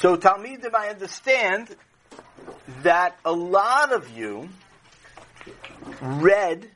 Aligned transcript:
So 0.00 0.16
Talmidim, 0.16 0.74
I 0.74 0.88
understand 0.88 1.76
that 2.82 3.18
a 3.22 3.32
lot 3.32 3.92
of 3.92 4.16
you 4.16 4.48
read 6.00 6.70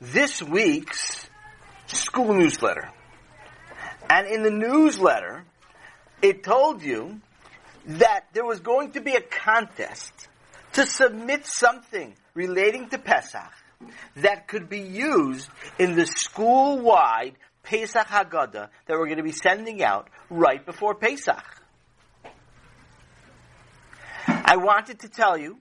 this 0.00 0.42
week's 0.42 1.28
school 1.86 2.32
newsletter. 2.32 2.88
And 4.08 4.26
in 4.26 4.42
the 4.42 4.50
newsletter, 4.50 5.44
it 6.22 6.44
told 6.44 6.82
you 6.82 7.20
that 7.88 8.24
there 8.32 8.46
was 8.46 8.60
going 8.60 8.92
to 8.92 9.02
be 9.02 9.12
a 9.12 9.20
contest 9.20 10.14
to 10.72 10.86
submit 10.86 11.44
something 11.44 12.14
relating 12.32 12.88
to 12.88 12.96
Pesach 12.96 13.52
that 14.16 14.48
could 14.48 14.70
be 14.70 14.80
used 14.80 15.50
in 15.78 15.94
the 15.94 16.06
school-wide 16.06 17.34
Pesach 17.64 18.06
Haggadah 18.06 18.70
that 18.86 18.98
we're 18.98 19.08
going 19.08 19.18
to 19.18 19.22
be 19.22 19.32
sending 19.32 19.82
out 19.82 20.08
right 20.30 20.64
before 20.64 20.94
Pesach. 20.94 21.44
I 24.56 24.58
wanted 24.58 25.00
to 25.00 25.10
tell 25.10 25.36
you 25.36 25.58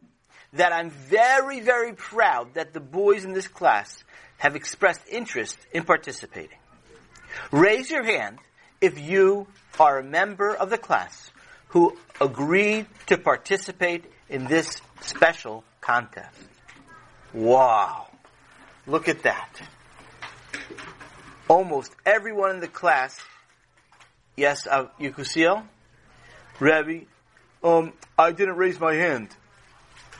that 0.54 0.72
I'm 0.72 0.90
very, 0.90 1.60
very 1.60 1.92
proud 1.92 2.54
that 2.54 2.72
the 2.72 2.80
boys 2.80 3.26
in 3.26 3.34
this 3.34 3.50
class 3.50 4.06
have 4.38 4.56
expressed 4.56 5.02
interest 5.12 5.58
in 5.74 5.84
participating. 5.84 6.58
Raise 7.52 7.92
your 7.92 8.06
hand 8.06 8.40
if 8.80 8.98
you 8.98 9.48
are 9.78 10.00
a 10.00 10.04
member 10.04 10.56
of 10.56 10.70
the 10.70 10.78
class 10.78 11.30
who 11.70 11.98
agreed 12.22 12.86
to 13.08 13.18
participate 13.18 14.06
in 14.30 14.48
this 14.48 14.82
special 15.02 15.66
contest. 15.82 16.40
Wow. 17.34 18.08
Look 18.88 19.10
at 19.10 19.24
that. 19.24 19.62
Almost 21.50 21.94
everyone 22.06 22.52
in 22.52 22.60
the 22.62 22.70
class, 22.70 23.20
yes, 24.38 24.66
uh, 24.66 24.86
Yukusio, 25.02 25.66
Rabbi, 26.62 27.02
um, 27.66 27.94
I 28.18 28.32
didn't 28.32 28.58
raise 28.58 28.80
my 28.80 28.94
hand. 28.94 29.30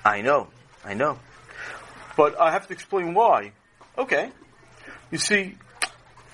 I 0.04 0.22
know, 0.22 0.48
I 0.84 0.96
know. 0.96 1.20
But 2.18 2.40
I 2.40 2.52
have 2.52 2.68
to 2.68 2.74
explain 2.74 3.14
why. 3.14 3.52
Okay. 3.98 4.32
You 5.12 5.20
see, 5.20 5.56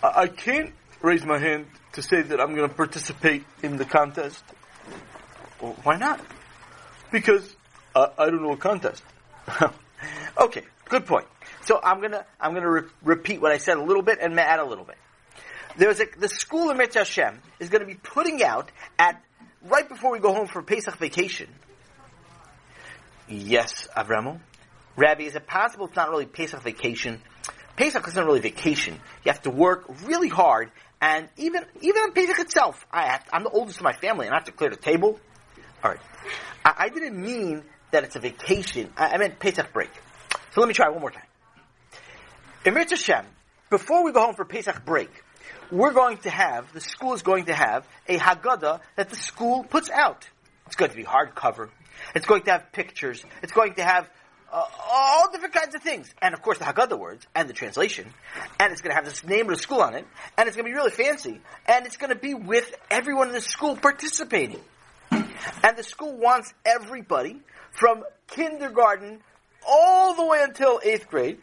I, 0.01 0.21
I 0.21 0.27
can't 0.27 0.73
raise 1.01 1.25
my 1.25 1.37
hand 1.37 1.65
to 1.93 2.01
say 2.01 2.21
that 2.21 2.39
I'm 2.39 2.55
going 2.55 2.69
to 2.69 2.73
participate 2.73 3.43
in 3.61 3.75
the 3.75 3.85
contest. 3.85 4.41
Well, 5.61 5.75
why 5.83 5.97
not? 5.97 6.21
Because 7.11 7.55
uh, 7.93 8.07
I 8.17 8.27
don't 8.27 8.41
know 8.41 8.53
a 8.53 8.57
contest. 8.57 9.03
okay, 10.37 10.63
good 10.87 11.05
point. 11.05 11.25
So 11.63 11.79
I'm 11.83 12.01
gonna 12.01 12.25
I'm 12.39 12.53
gonna 12.53 12.69
re- 12.69 12.89
repeat 13.03 13.41
what 13.41 13.51
I 13.51 13.57
said 13.57 13.77
a 13.77 13.83
little 13.83 14.01
bit 14.01 14.19
and 14.21 14.39
add 14.39 14.59
a 14.59 14.65
little 14.65 14.85
bit. 14.85 14.97
There's 15.77 15.99
a 15.99 16.05
the 16.17 16.29
school 16.29 16.69
of 16.69 16.77
Mitzvah 16.77 16.99
Hashem 16.99 17.39
is 17.59 17.69
going 17.69 17.81
to 17.81 17.87
be 17.87 17.95
putting 17.95 18.41
out 18.43 18.71
at 18.97 19.21
right 19.63 19.87
before 19.87 20.11
we 20.11 20.19
go 20.19 20.33
home 20.33 20.47
for 20.47 20.61
Pesach 20.61 20.97
vacation. 20.97 21.49
Yes, 23.27 23.87
Avramo. 23.95 24.39
Rabbi, 24.95 25.23
is 25.23 25.35
it 25.35 25.47
possible 25.47 25.85
it's 25.85 25.95
not 25.95 26.09
really 26.09 26.25
Pesach 26.25 26.61
vacation? 26.61 27.21
Pesach 27.77 28.05
isn't 28.07 28.25
really 28.25 28.41
vacation. 28.41 28.99
You 29.23 29.31
have 29.31 29.41
to 29.43 29.49
work 29.49 29.85
really 30.03 30.27
hard, 30.27 30.71
and 30.99 31.29
even 31.37 31.65
even 31.79 32.01
on 32.01 32.11
Pesach 32.11 32.39
itself, 32.39 32.85
I 32.91 33.07
have, 33.07 33.25
I'm 33.31 33.43
the 33.43 33.49
oldest 33.49 33.79
in 33.79 33.83
my 33.83 33.93
family, 33.93 34.25
and 34.25 34.33
I 34.33 34.37
have 34.37 34.45
to 34.45 34.51
clear 34.51 34.69
the 34.69 34.75
table. 34.75 35.19
All 35.83 35.91
right, 35.91 35.99
I, 36.65 36.73
I 36.77 36.89
didn't 36.89 37.19
mean 37.19 37.63
that 37.91 38.03
it's 38.03 38.15
a 38.15 38.19
vacation. 38.19 38.91
I, 38.97 39.11
I 39.11 39.17
meant 39.17 39.39
Pesach 39.39 39.71
break. 39.71 39.89
So 40.53 40.59
let 40.59 40.67
me 40.67 40.73
try 40.73 40.89
one 40.89 40.99
more 40.99 41.11
time. 41.11 41.23
Mitzvah 42.65 42.95
Hashem, 42.95 43.25
before 43.69 44.03
we 44.03 44.11
go 44.11 44.21
home 44.21 44.35
for 44.35 44.45
Pesach 44.45 44.85
break, 44.85 45.09
we're 45.71 45.93
going 45.93 46.17
to 46.19 46.29
have, 46.29 46.71
the 46.73 46.81
school 46.81 47.13
is 47.13 47.21
going 47.21 47.45
to 47.45 47.53
have 47.53 47.87
a 48.07 48.17
Haggadah 48.17 48.81
that 48.95 49.09
the 49.09 49.15
school 49.15 49.63
puts 49.63 49.89
out. 49.89 50.27
It's 50.67 50.75
going 50.75 50.91
to 50.91 50.97
be 50.97 51.03
hardcover. 51.03 51.69
It's 52.15 52.25
going 52.25 52.43
to 52.43 52.51
have 52.51 52.71
pictures. 52.71 53.23
It's 53.41 53.51
going 53.51 53.75
to 53.75 53.83
have 53.83 54.09
uh, 54.51 54.63
all 54.89 55.31
different 55.31 55.53
kinds 55.53 55.75
of 55.75 55.81
things. 55.81 56.13
And 56.21 56.33
of 56.33 56.41
course 56.41 56.57
the 56.57 56.65
Haggadah 56.65 56.97
words 56.97 57.25
and 57.33 57.49
the 57.49 57.53
translation. 57.53 58.13
And 58.59 58.71
it's 58.71 58.81
going 58.81 58.95
to 58.95 58.95
have 58.95 59.05
the 59.05 59.27
name 59.27 59.49
of 59.49 59.55
the 59.55 59.61
school 59.61 59.81
on 59.81 59.95
it. 59.95 60.05
And 60.37 60.47
it's 60.47 60.55
going 60.55 60.65
to 60.65 60.71
be 60.71 60.75
really 60.75 60.91
fancy. 60.91 61.39
And 61.65 61.85
it's 61.85 61.97
going 61.97 62.09
to 62.09 62.19
be 62.19 62.33
with 62.33 62.73
everyone 62.89 63.29
in 63.29 63.33
the 63.33 63.41
school 63.41 63.75
participating. 63.75 64.61
And 65.11 65.77
the 65.77 65.83
school 65.83 66.17
wants 66.17 66.53
everybody 66.65 67.41
from 67.71 68.03
kindergarten 68.27 69.21
all 69.67 70.15
the 70.15 70.25
way 70.25 70.39
until 70.41 70.79
eighth 70.83 71.07
grade 71.07 71.39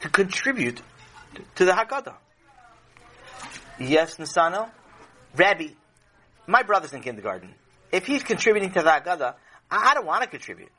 to 0.00 0.08
contribute 0.08 0.80
to 1.56 1.64
the 1.64 1.72
Haggadah. 1.72 2.14
Yes, 3.78 4.16
Nasano? 4.16 4.70
Rabbi, 5.36 5.68
my 6.46 6.62
brother's 6.62 6.92
in 6.92 7.02
kindergarten. 7.02 7.54
If 7.90 8.06
he's 8.06 8.22
contributing 8.22 8.72
to 8.72 8.82
the 8.82 8.90
Haggadah, 8.90 9.34
I 9.70 9.94
don't 9.94 10.06
want 10.06 10.22
to 10.22 10.28
contribute. 10.28 10.70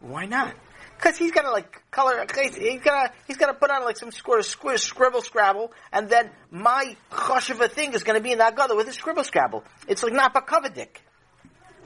Why 0.00 0.26
not? 0.26 0.54
Because 0.96 1.16
he's 1.16 1.32
got 1.32 1.42
to 1.42 1.50
like 1.50 1.82
color. 1.90 2.24
He's 2.34 2.80
got 2.80 3.06
to 3.06 3.12
he's 3.26 3.36
got 3.36 3.46
to 3.46 3.54
put 3.54 3.70
on 3.70 3.84
like 3.84 3.96
some 3.96 4.10
sort 4.10 4.40
of 4.40 4.46
squish, 4.46 4.82
scribble 4.82 5.22
scrabble, 5.22 5.72
and 5.92 6.08
then 6.08 6.30
my 6.50 6.96
choshev 7.10 7.70
thing 7.70 7.94
is 7.94 8.02
going 8.02 8.18
to 8.18 8.22
be 8.22 8.32
in 8.32 8.38
the 8.38 8.44
Haggadah 8.44 8.76
with 8.76 8.88
a 8.88 8.92
scribble 8.92 9.24
scrabble. 9.24 9.64
It's 9.86 10.02
like 10.02 10.12
not 10.12 10.34
bakavadik. 10.34 10.88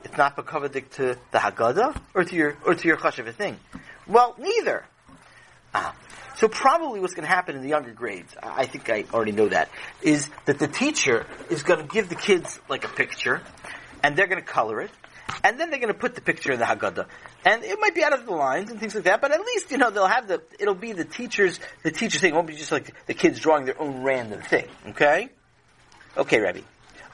It's 0.05 0.17
not 0.17 0.37
bakavadik 0.37 0.91
to 0.93 1.19
the 1.31 1.39
Haggadah 1.39 2.01
or 2.15 2.25
to 2.25 2.35
your 2.35 2.57
or 2.65 2.75
to 2.75 2.89
your 2.89 2.97
choshev 2.97 3.33
thing. 3.35 3.59
Well, 4.07 4.35
neither. 4.39 4.85
Ah. 5.75 5.95
So 6.37 6.49
probably 6.49 7.01
what's 7.01 7.15
going 7.15 7.27
to 7.27 7.33
happen 7.33 7.57
in 7.57 7.63
the 7.63 7.69
younger 7.69 7.93
grades, 7.93 8.35
I 8.43 8.67
think 8.67 8.91
I 8.91 9.05
already 9.13 9.33
know 9.33 9.49
that, 9.49 9.69
is 10.01 10.29
that 10.47 10.59
the 10.59 10.67
teacher 10.67 11.27
is 11.51 11.63
going 11.63 11.81
to 11.81 11.87
give 11.87 12.09
the 12.09 12.15
kids 12.15 12.59
like 12.69 12.85
a 12.85 12.89
picture, 12.89 13.43
and 14.03 14.17
they're 14.17 14.27
going 14.27 14.43
to 14.43 14.47
color 14.47 14.81
it, 14.81 14.91
and 15.45 15.59
then 15.59 15.71
they're 15.71 15.79
going 15.79 15.93
to 15.93 15.99
put 15.99 16.15
the 16.15 16.21
picture 16.21 16.53
in 16.53 16.59
the 16.59 16.65
Haggadah. 16.65 17.07
And 17.45 17.65
it 17.65 17.79
might 17.81 17.95
be 17.95 18.03
out 18.03 18.13
of 18.13 18.27
the 18.27 18.33
lines 18.33 18.71
and 18.71 18.81
things 18.81 18.95
like 18.95 19.05
that, 19.05 19.21
but 19.21 19.31
at 19.31 19.41
least, 19.41 19.71
you 19.71 19.79
know, 19.79 19.91
they'll 19.91 20.07
have 20.07 20.29
the, 20.29 20.43
it'll 20.59 20.75
be 20.75 20.93
the 20.93 21.05
teachers, 21.05 21.61
the 21.83 21.91
teacher's 21.91 22.21
thing. 22.21 22.33
It 22.33 22.35
won't 22.35 22.47
be 22.47 22.57
just 22.57 22.73
like 22.73 22.95
the 23.07 23.15
kids 23.15 23.39
drawing 23.41 23.65
their 23.65 23.81
own 23.81 24.03
random 24.03 24.43
thing. 24.43 24.67
Okay? 24.89 25.31
Okay, 26.17 26.41
Rabbi. 26.41 26.61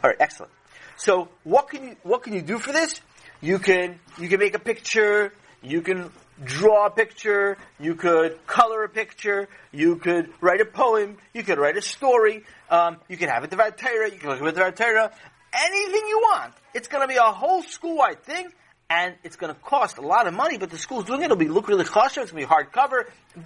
Alright, 0.02 0.20
excellent. 0.20 0.52
So, 0.96 1.28
what 1.44 1.68
can 1.68 1.84
you, 1.84 1.96
what 2.02 2.22
can 2.22 2.32
you 2.32 2.42
do 2.42 2.58
for 2.58 2.72
this? 2.72 3.00
You 3.40 3.58
can, 3.58 4.00
you 4.18 4.28
can 4.28 4.40
make 4.40 4.54
a 4.54 4.58
picture, 4.58 5.32
you 5.62 5.80
can 5.82 6.10
draw 6.44 6.86
a 6.86 6.90
picture, 6.90 7.56
you 7.78 7.94
could 7.94 8.46
color 8.46 8.84
a 8.84 8.88
picture, 8.88 9.48
you 9.72 9.96
could 9.96 10.30
write 10.40 10.60
a 10.60 10.64
poem, 10.64 11.16
you 11.34 11.42
could 11.42 11.58
write 11.58 11.76
a 11.76 11.82
story, 11.82 12.44
um, 12.70 12.98
you 13.08 13.16
can 13.16 13.28
have 13.28 13.44
it 13.44 13.50
Devar 13.50 13.70
Torah, 13.70 14.10
you 14.10 14.18
can 14.18 14.30
look 14.30 14.42
at 14.42 14.54
Devar 14.54 14.72
Torah, 14.72 15.12
anything 15.52 16.02
you 16.08 16.18
want. 16.18 16.54
It's 16.74 16.88
going 16.88 17.02
to 17.02 17.08
be 17.08 17.16
a 17.16 17.32
whole 17.32 17.62
school-wide 17.62 18.22
thing, 18.22 18.48
and 18.90 19.14
it's 19.24 19.36
going 19.36 19.54
to 19.54 19.60
cost 19.60 19.98
a 19.98 20.02
lot 20.02 20.26
of 20.26 20.34
money, 20.34 20.58
but 20.58 20.70
the 20.70 20.78
school's 20.78 21.04
doing 21.04 21.22
it. 21.22 21.24
It'll 21.26 21.36
be 21.36 21.48
look 21.48 21.68
really 21.68 21.84
chashav. 21.84 22.22
It's 22.22 22.32
going 22.32 22.46
to 22.46 22.48
be 22.48 22.54
hardcover. 22.54 23.04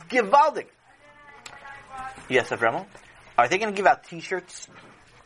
Givaldic. 0.08 0.66
Yes, 2.28 2.50
Avremo? 2.50 2.86
Are 3.36 3.48
they 3.48 3.58
going 3.58 3.72
to 3.72 3.76
give 3.76 3.86
out 3.86 4.04
T-shirts? 4.04 4.68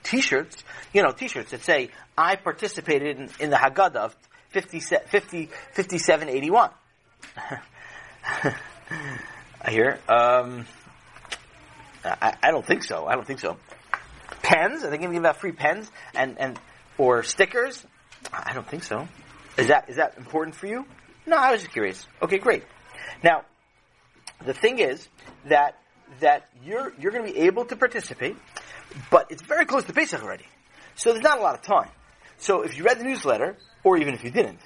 T-shirts? 0.05 0.63
You 0.93 1.03
know, 1.03 1.11
T-shirts 1.11 1.51
that 1.51 1.63
say, 1.63 1.91
I 2.17 2.37
participated 2.37 3.19
in, 3.19 3.31
in 3.41 3.51
the 3.51 3.57
Haggadah 3.57 3.97
of 3.97 4.17
50, 4.51 4.81
50, 4.81 5.47
5781. 5.47 6.71
I 9.63 9.71
hear. 9.71 9.99
Um, 10.09 10.67
I, 12.05 12.37
I, 12.43 12.51
don't 12.51 12.65
think 12.65 12.85
so. 12.85 13.07
I 13.07 13.15
don't 13.15 13.27
think 13.27 13.41
so. 13.41 13.57
Pens? 14.43 14.85
Are 14.85 14.91
they 14.91 14.99
going 14.99 15.13
to 15.13 15.21
give 15.21 15.37
free 15.39 15.53
pens 15.53 15.91
and 16.15 16.39
and 16.39 16.59
or 16.99 17.23
stickers? 17.23 17.85
I 18.33 18.53
don't 18.55 18.69
think 18.69 18.85
so. 18.85 19.09
Is 19.57 19.69
that 19.69 19.89
is 19.89 19.97
that 19.97 20.17
important 20.19 20.57
for 20.57 20.67
you? 20.67 20.87
No, 21.27 21.37
I 21.37 21.53
was 21.53 21.63
just 21.63 21.73
curious. 21.73 22.07
Okay, 22.23 22.39
great. 22.39 22.65
Now, 23.25 23.43
the 24.45 24.55
thing 24.55 24.79
is 24.79 25.09
that 25.47 25.79
that 26.21 26.49
you're 26.65 26.93
you're 26.99 27.13
going 27.13 27.27
to 27.27 27.33
be 27.33 27.41
able 27.41 27.65
to 27.67 27.77
participate, 27.77 28.37
but 29.11 29.31
it's 29.31 29.43
very 29.43 29.67
close 29.67 29.85
to 29.85 29.93
Pesach 29.93 30.23
already, 30.23 30.47
so 30.95 31.13
there's 31.13 31.25
not 31.25 31.39
a 31.39 31.43
lot 31.43 31.55
of 31.55 31.63
time. 31.63 31.91
So 32.39 32.63
if 32.63 32.77
you 32.77 32.85
read 32.85 32.99
the 32.99 33.05
newsletter, 33.05 33.57
or 33.83 33.97
even 33.97 34.15
if 34.15 34.23
you 34.23 34.31
didn't, 34.31 34.61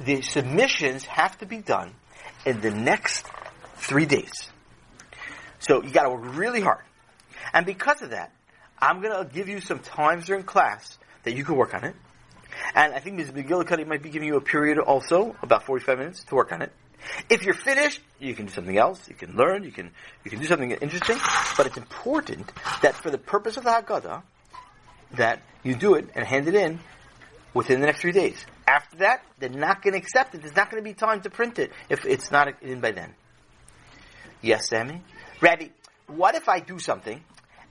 the 0.00 0.22
submissions 0.22 1.04
have 1.04 1.38
to 1.38 1.46
be 1.46 1.58
done 1.58 1.94
in 2.44 2.60
the 2.60 2.70
next 2.70 3.26
three 3.76 4.06
days. 4.06 4.50
So 5.60 5.82
you 5.82 5.90
got 5.90 6.04
to 6.04 6.10
work 6.10 6.36
really 6.36 6.60
hard, 6.60 6.84
and 7.52 7.66
because 7.66 8.02
of 8.02 8.10
that, 8.10 8.32
I'm 8.78 9.02
going 9.02 9.26
to 9.26 9.32
give 9.32 9.48
you 9.48 9.60
some 9.60 9.80
times 9.80 10.26
during 10.26 10.44
class 10.44 10.98
that 11.24 11.34
you 11.34 11.44
can 11.44 11.56
work 11.56 11.74
on 11.74 11.84
it. 11.84 11.96
And 12.74 12.94
I 12.94 13.00
think 13.00 13.16
Ms. 13.16 13.30
McGillicuddy 13.32 13.86
might 13.86 14.02
be 14.02 14.10
giving 14.10 14.28
you 14.28 14.36
a 14.36 14.40
period 14.40 14.78
also, 14.78 15.36
about 15.42 15.64
45 15.64 15.98
minutes, 15.98 16.24
to 16.24 16.34
work 16.34 16.52
on 16.52 16.62
it. 16.62 16.72
If 17.28 17.44
you're 17.44 17.54
finished, 17.54 18.00
you 18.18 18.34
can 18.34 18.46
do 18.46 18.52
something 18.52 18.76
else. 18.76 19.08
You 19.08 19.14
can 19.14 19.36
learn. 19.36 19.64
You 19.64 19.70
can 19.70 19.90
you 20.24 20.30
can 20.30 20.40
do 20.40 20.46
something 20.46 20.70
interesting. 20.70 21.16
But 21.56 21.66
it's 21.66 21.76
important 21.76 22.52
that 22.82 22.94
for 22.94 23.10
the 23.10 23.18
purpose 23.18 23.56
of 23.56 23.64
the 23.64 23.70
Haggadah, 23.70 24.22
that 25.12 25.42
you 25.62 25.74
do 25.74 25.94
it 25.94 26.08
and 26.14 26.26
hand 26.26 26.48
it 26.48 26.54
in 26.54 26.80
within 27.58 27.80
the 27.80 27.86
next 27.86 28.02
three 28.02 28.12
days. 28.12 28.46
After 28.68 28.98
that, 28.98 29.24
they're 29.40 29.48
not 29.48 29.82
going 29.82 29.94
to 29.94 29.98
accept 29.98 30.32
it. 30.32 30.42
There's 30.42 30.54
not 30.54 30.70
going 30.70 30.80
to 30.80 30.88
be 30.88 30.94
time 30.94 31.22
to 31.22 31.30
print 31.30 31.58
it 31.58 31.72
if 31.88 32.06
it's 32.06 32.30
not 32.30 32.62
in 32.62 32.80
by 32.80 32.92
then. 32.92 33.14
Yes, 34.40 34.68
Sammy? 34.68 35.02
Rabbi, 35.40 35.70
what 36.06 36.36
if 36.36 36.48
I 36.48 36.60
do 36.60 36.78
something 36.78 37.20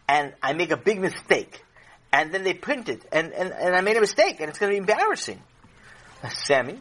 and 0.10 0.34
I 0.44 0.51
make 0.51 0.72
a 0.72 0.78
big 0.78 1.00
mistake 1.00 1.63
and 2.12 2.34
then 2.34 2.44
they 2.44 2.54
print 2.54 2.89
it 2.89 3.06
and, 3.13 3.31
and, 3.31 3.54
and 3.54 3.75
I 3.75 3.80
made 3.80 3.95
a 3.95 4.01
mistake 4.01 4.42
and 4.42 4.50
it's 4.50 4.60
going 4.60 4.74
to 4.74 4.74
be 4.74 4.92
embarrassing? 4.92 5.42
Uh, 6.22 6.30
Sammy, 6.30 6.80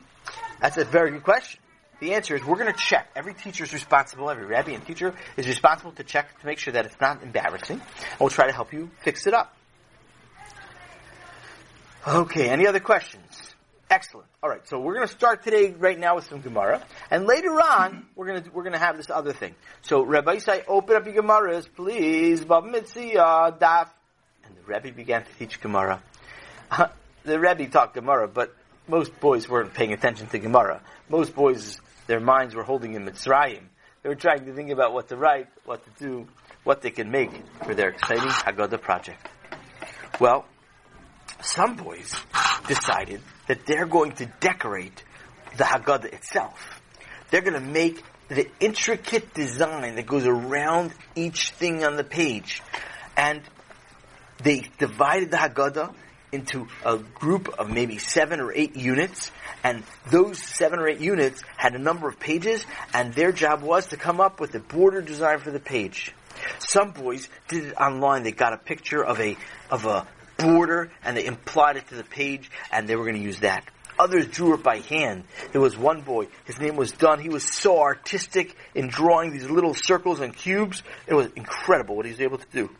that's 0.60 0.76
a 0.76 0.84
very 0.84 1.12
good 1.12 1.22
question. 1.22 1.60
The 2.00 2.14
answer 2.14 2.34
is 2.34 2.44
we're 2.44 2.58
going 2.58 2.72
to 2.72 2.78
check. 2.78 3.08
Every 3.14 3.34
teacher 3.34 3.62
is 3.62 3.72
responsible, 3.72 4.28
every 4.28 4.46
rabbi 4.46 4.72
and 4.72 4.84
teacher 4.84 5.14
is 5.36 5.46
responsible 5.46 5.92
to 5.92 6.02
check 6.02 6.40
to 6.40 6.46
make 6.46 6.58
sure 6.58 6.72
that 6.72 6.86
it's 6.86 7.00
not 7.00 7.22
embarrassing. 7.22 7.80
And 7.80 8.20
we'll 8.20 8.30
try 8.30 8.48
to 8.48 8.52
help 8.52 8.72
you 8.72 8.90
fix 9.02 9.28
it 9.28 9.32
up. 9.32 9.55
Okay, 12.06 12.48
any 12.48 12.68
other 12.68 12.78
questions? 12.78 13.54
Excellent. 13.90 14.28
All 14.40 14.48
right, 14.48 14.66
so 14.68 14.78
we're 14.78 14.94
going 14.94 15.08
to 15.08 15.12
start 15.12 15.42
today 15.42 15.72
right 15.72 15.98
now 15.98 16.14
with 16.14 16.28
some 16.28 16.40
Gemara, 16.40 16.80
and 17.10 17.26
later 17.26 17.50
on 17.50 18.06
we're 18.14 18.28
going 18.28 18.44
to 18.44 18.50
we're 18.50 18.62
going 18.62 18.74
to 18.74 18.78
have 18.78 18.96
this 18.96 19.10
other 19.10 19.32
thing. 19.32 19.56
So 19.82 20.04
Rabbosai, 20.04 20.62
open 20.68 20.94
up 20.94 21.04
your 21.04 21.20
Gemaras, 21.20 21.66
please. 21.74 22.44
Baba 22.44 22.68
Metzia, 22.68 23.58
Daf, 23.58 23.88
and 24.44 24.54
the 24.54 24.62
Rebbe 24.72 24.92
began 24.92 25.24
to 25.24 25.32
teach 25.36 25.60
Gemara. 25.60 26.00
Uh, 26.70 26.86
the 27.24 27.40
Rebbe 27.40 27.66
taught 27.68 27.92
Gemara, 27.92 28.28
but 28.28 28.54
most 28.86 29.18
boys 29.18 29.48
weren't 29.48 29.74
paying 29.74 29.92
attention 29.92 30.28
to 30.28 30.38
Gemara. 30.38 30.82
Most 31.08 31.34
boys, 31.34 31.80
their 32.06 32.20
minds 32.20 32.54
were 32.54 32.62
holding 32.62 32.94
in 32.94 33.04
Mitzrayim. 33.04 33.62
They 34.04 34.08
were 34.08 34.14
trying 34.14 34.46
to 34.46 34.54
think 34.54 34.70
about 34.70 34.92
what 34.92 35.08
to 35.08 35.16
write, 35.16 35.48
what 35.64 35.82
to 35.84 36.04
do, 36.04 36.28
what 36.62 36.82
they 36.82 36.90
can 36.90 37.10
make 37.10 37.32
for 37.64 37.74
their 37.74 37.88
exciting 37.88 38.28
Haggadah 38.28 38.80
project. 38.80 39.26
Well, 40.20 40.44
some 41.40 41.76
boys 41.76 42.14
decided 42.66 43.20
that 43.48 43.66
they're 43.66 43.86
going 43.86 44.12
to 44.12 44.26
decorate 44.40 45.04
the 45.56 45.64
Haggadah 45.64 46.12
itself. 46.12 46.80
They're 47.30 47.42
going 47.42 47.60
to 47.60 47.68
make 47.68 48.02
the 48.28 48.48
intricate 48.60 49.34
design 49.34 49.96
that 49.96 50.06
goes 50.06 50.26
around 50.26 50.92
each 51.14 51.50
thing 51.50 51.84
on 51.84 51.96
the 51.96 52.04
page. 52.04 52.62
And 53.16 53.42
they 54.42 54.64
divided 54.78 55.30
the 55.30 55.36
Haggadah 55.36 55.94
into 56.32 56.66
a 56.84 56.98
group 56.98 57.48
of 57.58 57.70
maybe 57.70 57.98
seven 57.98 58.40
or 58.40 58.52
eight 58.52 58.76
units, 58.76 59.30
and 59.62 59.84
those 60.10 60.42
seven 60.42 60.78
or 60.78 60.88
eight 60.88 61.00
units 61.00 61.42
had 61.56 61.74
a 61.74 61.78
number 61.78 62.08
of 62.08 62.18
pages, 62.18 62.64
and 62.92 63.14
their 63.14 63.32
job 63.32 63.62
was 63.62 63.86
to 63.86 63.96
come 63.96 64.20
up 64.20 64.40
with 64.40 64.52
the 64.52 64.58
border 64.58 65.00
design 65.00 65.38
for 65.38 65.50
the 65.50 65.60
page. 65.60 66.12
Some 66.58 66.90
boys 66.90 67.28
did 67.48 67.66
it 67.66 67.74
online. 67.76 68.24
They 68.24 68.32
got 68.32 68.52
a 68.52 68.58
picture 68.58 69.02
of 69.02 69.20
a 69.20 69.36
of 69.70 69.86
a 69.86 70.06
border 70.38 70.90
and 71.04 71.16
they 71.16 71.26
applied 71.26 71.76
it 71.76 71.88
to 71.88 71.94
the 71.94 72.04
page, 72.04 72.50
and 72.70 72.88
they 72.88 72.96
were 72.96 73.04
going 73.04 73.16
to 73.16 73.22
use 73.22 73.40
that. 73.40 73.64
Others 73.98 74.26
drew 74.28 74.54
it 74.54 74.62
by 74.62 74.78
hand. 74.78 75.24
There 75.52 75.60
was 75.60 75.76
one 75.76 76.02
boy, 76.02 76.28
his 76.44 76.58
name 76.58 76.76
was 76.76 76.92
Dunn. 76.92 77.18
He 77.18 77.30
was 77.30 77.44
so 77.44 77.80
artistic 77.80 78.54
in 78.74 78.88
drawing 78.88 79.32
these 79.32 79.48
little 79.48 79.72
circles 79.72 80.20
and 80.20 80.36
cubes. 80.36 80.82
It 81.06 81.14
was 81.14 81.28
incredible 81.34 81.96
what 81.96 82.04
he 82.04 82.12
was 82.12 82.20
able 82.20 82.38
to 82.38 82.46
do. 82.52 82.70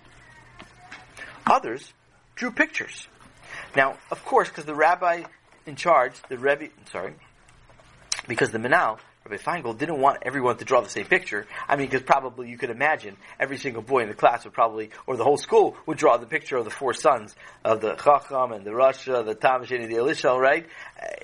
Others 1.46 1.92
drew 2.34 2.50
pictures. 2.50 3.08
Now, 3.74 3.96
of 4.10 4.24
course, 4.24 4.48
because 4.48 4.66
the 4.66 4.74
rabbi 4.74 5.22
in 5.66 5.76
charge, 5.76 6.12
the 6.28 6.38
Rebbe, 6.38 6.68
sorry, 6.90 7.14
because 8.28 8.50
the 8.50 8.58
Menahel, 8.58 8.98
Rabbi 9.28 9.42
Feingold, 9.42 9.78
didn't 9.78 10.00
want 10.00 10.18
everyone 10.22 10.56
to 10.58 10.64
draw 10.64 10.80
the 10.80 10.88
same 10.88 11.06
picture. 11.06 11.46
I 11.68 11.76
mean, 11.76 11.88
because 11.88 12.02
probably 12.02 12.48
you 12.48 12.56
could 12.56 12.70
imagine 12.70 13.16
every 13.40 13.58
single 13.58 13.82
boy 13.82 14.00
in 14.00 14.08
the 14.08 14.14
class 14.14 14.44
would 14.44 14.52
probably, 14.52 14.90
or 15.06 15.16
the 15.16 15.24
whole 15.24 15.36
school, 15.36 15.76
would 15.86 15.98
draw 15.98 16.16
the 16.16 16.26
picture 16.26 16.56
of 16.56 16.64
the 16.64 16.70
four 16.70 16.94
sons 16.94 17.34
of 17.64 17.80
the 17.80 17.94
Chacham 17.94 18.52
and 18.52 18.64
the 18.64 18.70
Rasha, 18.70 19.24
the 19.24 19.34
Tam, 19.34 19.62
and 19.62 19.90
the 19.90 19.96
Elisha, 19.96 20.32
right? 20.38 20.66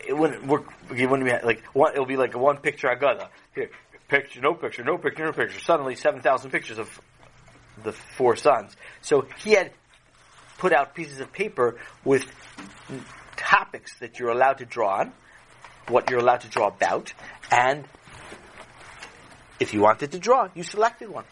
It 0.06 0.16
wouldn't 0.16 0.46
work, 0.46 0.64
it 0.90 1.08
wouldn't 1.08 1.28
be 1.28 1.46
like, 1.46 1.64
one, 1.72 1.92
it'll 1.92 2.06
be 2.06 2.16
like 2.16 2.36
one 2.36 2.56
picture 2.56 2.88
Agada. 2.88 3.28
Here, 3.54 3.70
picture, 4.08 4.40
no 4.40 4.54
picture, 4.54 4.82
no 4.82 4.98
picture, 4.98 5.24
no 5.24 5.32
picture. 5.32 5.60
Suddenly 5.60 5.94
7,000 5.94 6.50
pictures 6.50 6.78
of 6.78 7.00
the 7.82 7.92
four 7.92 8.36
sons. 8.36 8.76
So 9.00 9.26
he 9.38 9.52
had 9.52 9.72
put 10.58 10.72
out 10.72 10.94
pieces 10.94 11.20
of 11.20 11.32
paper 11.32 11.78
with 12.04 12.26
topics 13.36 13.98
that 13.98 14.18
you're 14.18 14.30
allowed 14.30 14.58
to 14.58 14.64
draw 14.64 15.00
on, 15.00 15.12
what 15.88 16.10
you're 16.10 16.20
allowed 16.20 16.42
to 16.42 16.48
draw 16.48 16.68
about, 16.68 17.12
and 17.50 17.84
if 19.60 19.72
you 19.74 19.80
wanted 19.80 20.12
to 20.12 20.18
draw, 20.18 20.48
you 20.54 20.62
selected 20.62 21.08
one. 21.08 21.24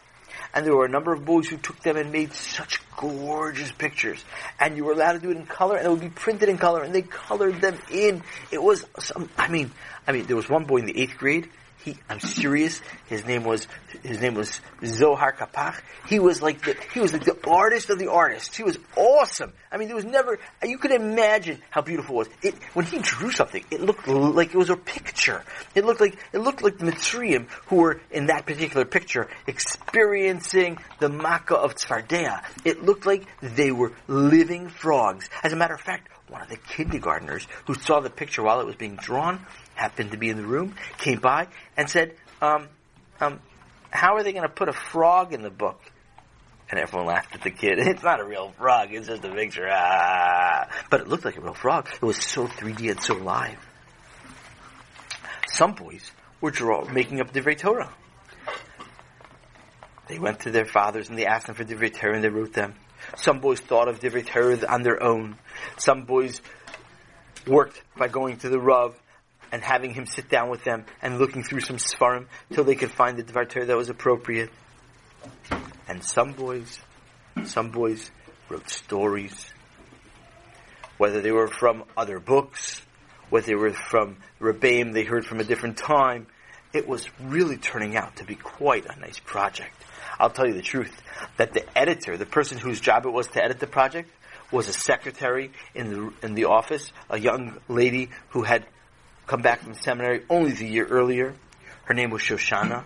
And 0.55 0.67
there 0.67 0.75
were 0.75 0.85
a 0.85 0.89
number 0.89 1.13
of 1.13 1.25
boys 1.25 1.49
who 1.49 1.57
took 1.57 1.81
them 1.81 1.97
and 1.97 2.11
made 2.11 2.33
such 2.33 2.81
gorgeous 2.97 3.71
pictures. 3.73 4.25
And 4.59 4.77
you 4.77 4.85
were 4.85 4.93
allowed 4.93 5.13
to 5.13 5.19
do 5.19 5.31
it 5.31 5.37
in 5.37 5.47
color, 5.47 5.77
and 5.77 5.87
it 5.87 5.91
would 5.91 6.01
be 6.01 6.09
printed 6.09 6.49
in 6.49 6.59
color, 6.59 6.83
and 6.83 6.95
they 6.95 7.03
colored 7.03 7.61
them 7.61 7.79
in. 7.91 8.23
It 8.51 8.63
was 8.63 8.85
some, 8.99 9.29
I 9.37 9.49
mean, 9.49 9.71
I 10.07 10.13
mean, 10.13 10.27
there 10.27 10.37
was 10.37 10.49
one 10.49 10.65
boy 10.65 10.79
in 10.79 10.87
the 10.87 11.01
eighth 11.01 11.19
grade 11.19 11.49
he, 11.85 11.97
I'm 12.09 12.21
serious. 12.21 12.81
His 13.07 13.25
name 13.25 13.45
was 13.45 13.67
his 14.03 14.21
name 14.21 14.35
was 14.35 14.61
Zohar 14.85 15.33
Kapach. 15.33 15.81
He 16.09 16.19
was 16.19 16.43
like 16.43 16.63
the 16.63 16.77
he 16.93 17.01
was 17.01 17.13
like 17.13 17.25
the 17.25 17.39
artist 17.49 17.89
of 17.91 17.99
the 17.99 18.11
artists. 18.11 18.57
He 18.57 18.63
was 18.63 18.79
awesome. 18.97 19.53
I 19.73 19.79
mean, 19.79 19.89
there 19.89 19.97
was 19.97 20.05
never 20.05 20.39
you 20.63 20.79
could 20.79 20.91
imagine 20.91 21.63
how 21.71 21.81
beautiful 21.81 22.17
it 22.17 22.19
was. 22.19 22.29
It 22.43 22.55
when 22.75 22.85
he 22.85 22.99
drew 22.99 23.31
something, 23.31 23.65
it 23.71 23.81
looked 23.81 24.07
like 24.07 24.55
it 24.55 24.59
was 24.59 24.71
a 24.71 24.77
picture. 24.77 25.43
It 25.75 25.85
looked 25.85 26.01
like 26.01 26.19
it 26.33 26.39
looked 26.39 26.63
like 26.63 26.79
the 26.79 26.87
Mitzrayim 26.87 27.49
who 27.69 27.77
were 27.77 28.01
in 28.11 28.27
that 28.27 28.45
particular 28.47 28.85
picture 28.85 29.29
experiencing 29.47 30.79
the 30.99 31.09
Makkah 31.09 31.57
of 31.57 31.77
Tzfardea. 31.77 32.45
It 32.65 32.85
looked 32.85 33.07
like 33.07 33.25
they 33.41 33.71
were 33.71 33.93
living 34.07 34.69
frogs. 34.69 35.31
As 35.43 35.53
a 35.53 35.57
matter 35.57 35.75
of 35.75 35.81
fact, 35.81 36.09
one 36.29 36.43
of 36.43 36.49
the 36.49 36.57
kindergartners 36.57 37.47
who 37.67 37.75
saw 37.75 38.01
the 38.01 38.11
picture 38.11 38.43
while 38.43 38.61
it 38.61 38.67
was 38.67 38.77
being 38.77 38.97
drawn 38.97 39.45
happened 39.81 40.11
to 40.11 40.19
be 40.19 40.29
in 40.29 40.37
the 40.37 40.47
room, 40.47 40.75
came 40.99 41.21
by 41.21 41.49
and 41.77 41.89
said, 41.89 42.15
um, 42.43 42.69
um, 43.21 43.41
how 43.91 44.17
are 44.17 44.23
they 44.23 44.33
going 44.33 44.47
to 44.47 44.55
put 44.55 44.69
a 44.69 44.73
frog 44.73 45.33
in 45.33 45.43
the 45.43 45.51
book? 45.51 45.81
And 46.71 46.79
everyone 46.79 47.09
laughed 47.09 47.35
at 47.35 47.43
the 47.43 47.51
kid. 47.51 47.79
It's 47.93 48.03
not 48.03 48.21
a 48.21 48.25
real 48.25 48.53
frog. 48.53 48.93
It's 48.93 49.09
just 49.09 49.25
a 49.25 49.35
picture. 49.35 49.67
Ah. 49.69 50.69
But 50.91 51.01
it 51.01 51.09
looked 51.09 51.25
like 51.25 51.37
a 51.37 51.41
real 51.41 51.55
frog. 51.55 51.89
It 51.93 52.03
was 52.03 52.19
so 52.19 52.47
3D 52.47 52.91
and 52.91 53.03
so 53.03 53.15
live. 53.15 53.59
Some 55.49 55.73
boys 55.73 56.13
were 56.41 56.53
draw, 56.53 56.85
making 56.85 57.21
up 57.21 57.33
the 57.33 57.41
Torah. 57.55 57.93
They 60.07 60.19
went 60.19 60.41
to 60.41 60.51
their 60.51 60.67
fathers 60.67 61.09
and 61.09 61.19
they 61.19 61.27
asked 61.27 61.47
them 61.47 61.57
for 61.57 61.65
Divrei 61.65 61.93
Torah 61.93 62.15
and 62.15 62.23
they 62.23 62.29
wrote 62.29 62.53
them. 62.53 62.75
Some 63.17 63.41
boys 63.41 63.61
thought 63.61 63.89
of 63.89 64.01
Divrei 64.01 64.27
Torah 64.27 64.59
on 64.69 64.83
their 64.83 65.03
own. 65.03 65.37
Some 65.79 66.05
boys 66.05 66.41
worked 67.47 67.83
by 67.97 68.09
going 68.09 68.37
to 68.39 68.49
the 68.49 68.61
Rav 68.61 69.01
and 69.53 69.63
having 69.63 69.93
him 69.93 70.07
sit 70.07 70.29
down 70.29 70.51
with 70.51 70.65
them 70.65 70.85
and 71.03 71.19
looking 71.19 71.43
through 71.43 71.61
some 71.61 71.77
Sfarim 71.77 72.27
till 72.53 72.65
they 72.65 72.75
could 72.75 72.91
find 72.91 73.19
the 73.19 73.23
Dvar 73.23 73.67
that 73.67 73.77
was 73.77 73.89
appropriate. 73.89 74.51
And 75.89 76.05
some 76.05 76.33
boys, 76.33 76.81
some 77.45 77.71
boys 77.71 78.11
wrote 78.49 78.69
stories, 78.69 79.53
whether 80.99 81.21
they 81.21 81.33
were 81.33 81.49
from 81.49 81.85
other 81.97 82.21
books, 82.21 82.83
whether 83.29 83.47
they 83.47 83.55
were 83.55 83.73
from 83.73 84.19
Rebbeim 84.41 84.93
they 84.93 85.05
heard 85.05 85.25
from 85.25 85.41
a 85.41 85.45
different 85.45 85.77
time. 85.77 86.27
It 86.73 86.87
was 86.87 87.09
really 87.21 87.57
turning 87.57 87.97
out 87.97 88.17
to 88.17 88.25
be 88.25 88.37
quite 88.37 88.87
a 88.87 88.99
nice 89.01 89.19
project. 89.19 89.75
I'll 90.21 90.31
tell 90.31 90.47
you 90.47 90.55
the 90.55 90.63
truth, 90.63 91.03
that 91.37 91.53
the 91.53 91.65
editor, 91.77 92.17
the 92.17 92.27
person 92.27 92.59
whose 92.59 92.79
job 92.81 93.07
it 93.07 93.11
was 93.11 93.27
to 93.29 93.43
edit 93.43 93.59
the 93.59 93.67
project, 93.67 94.11
was 94.53 94.69
a 94.69 94.73
secretary 94.73 95.51
in 95.75 95.91
the 95.91 96.13
in 96.27 96.35
the 96.35 96.45
office, 96.45 96.93
a 97.09 97.19
young 97.19 97.59
lady 97.69 98.11
who 98.31 98.43
had 98.43 98.67
come 99.31 99.43
back 99.43 99.61
from 99.61 99.75
seminary 99.75 100.25
only 100.29 100.51
the 100.51 100.67
year 100.67 100.85
earlier. 100.85 101.35
Her 101.85 101.95
name 101.95 102.11
was 102.11 102.21
Shoshana. 102.21 102.85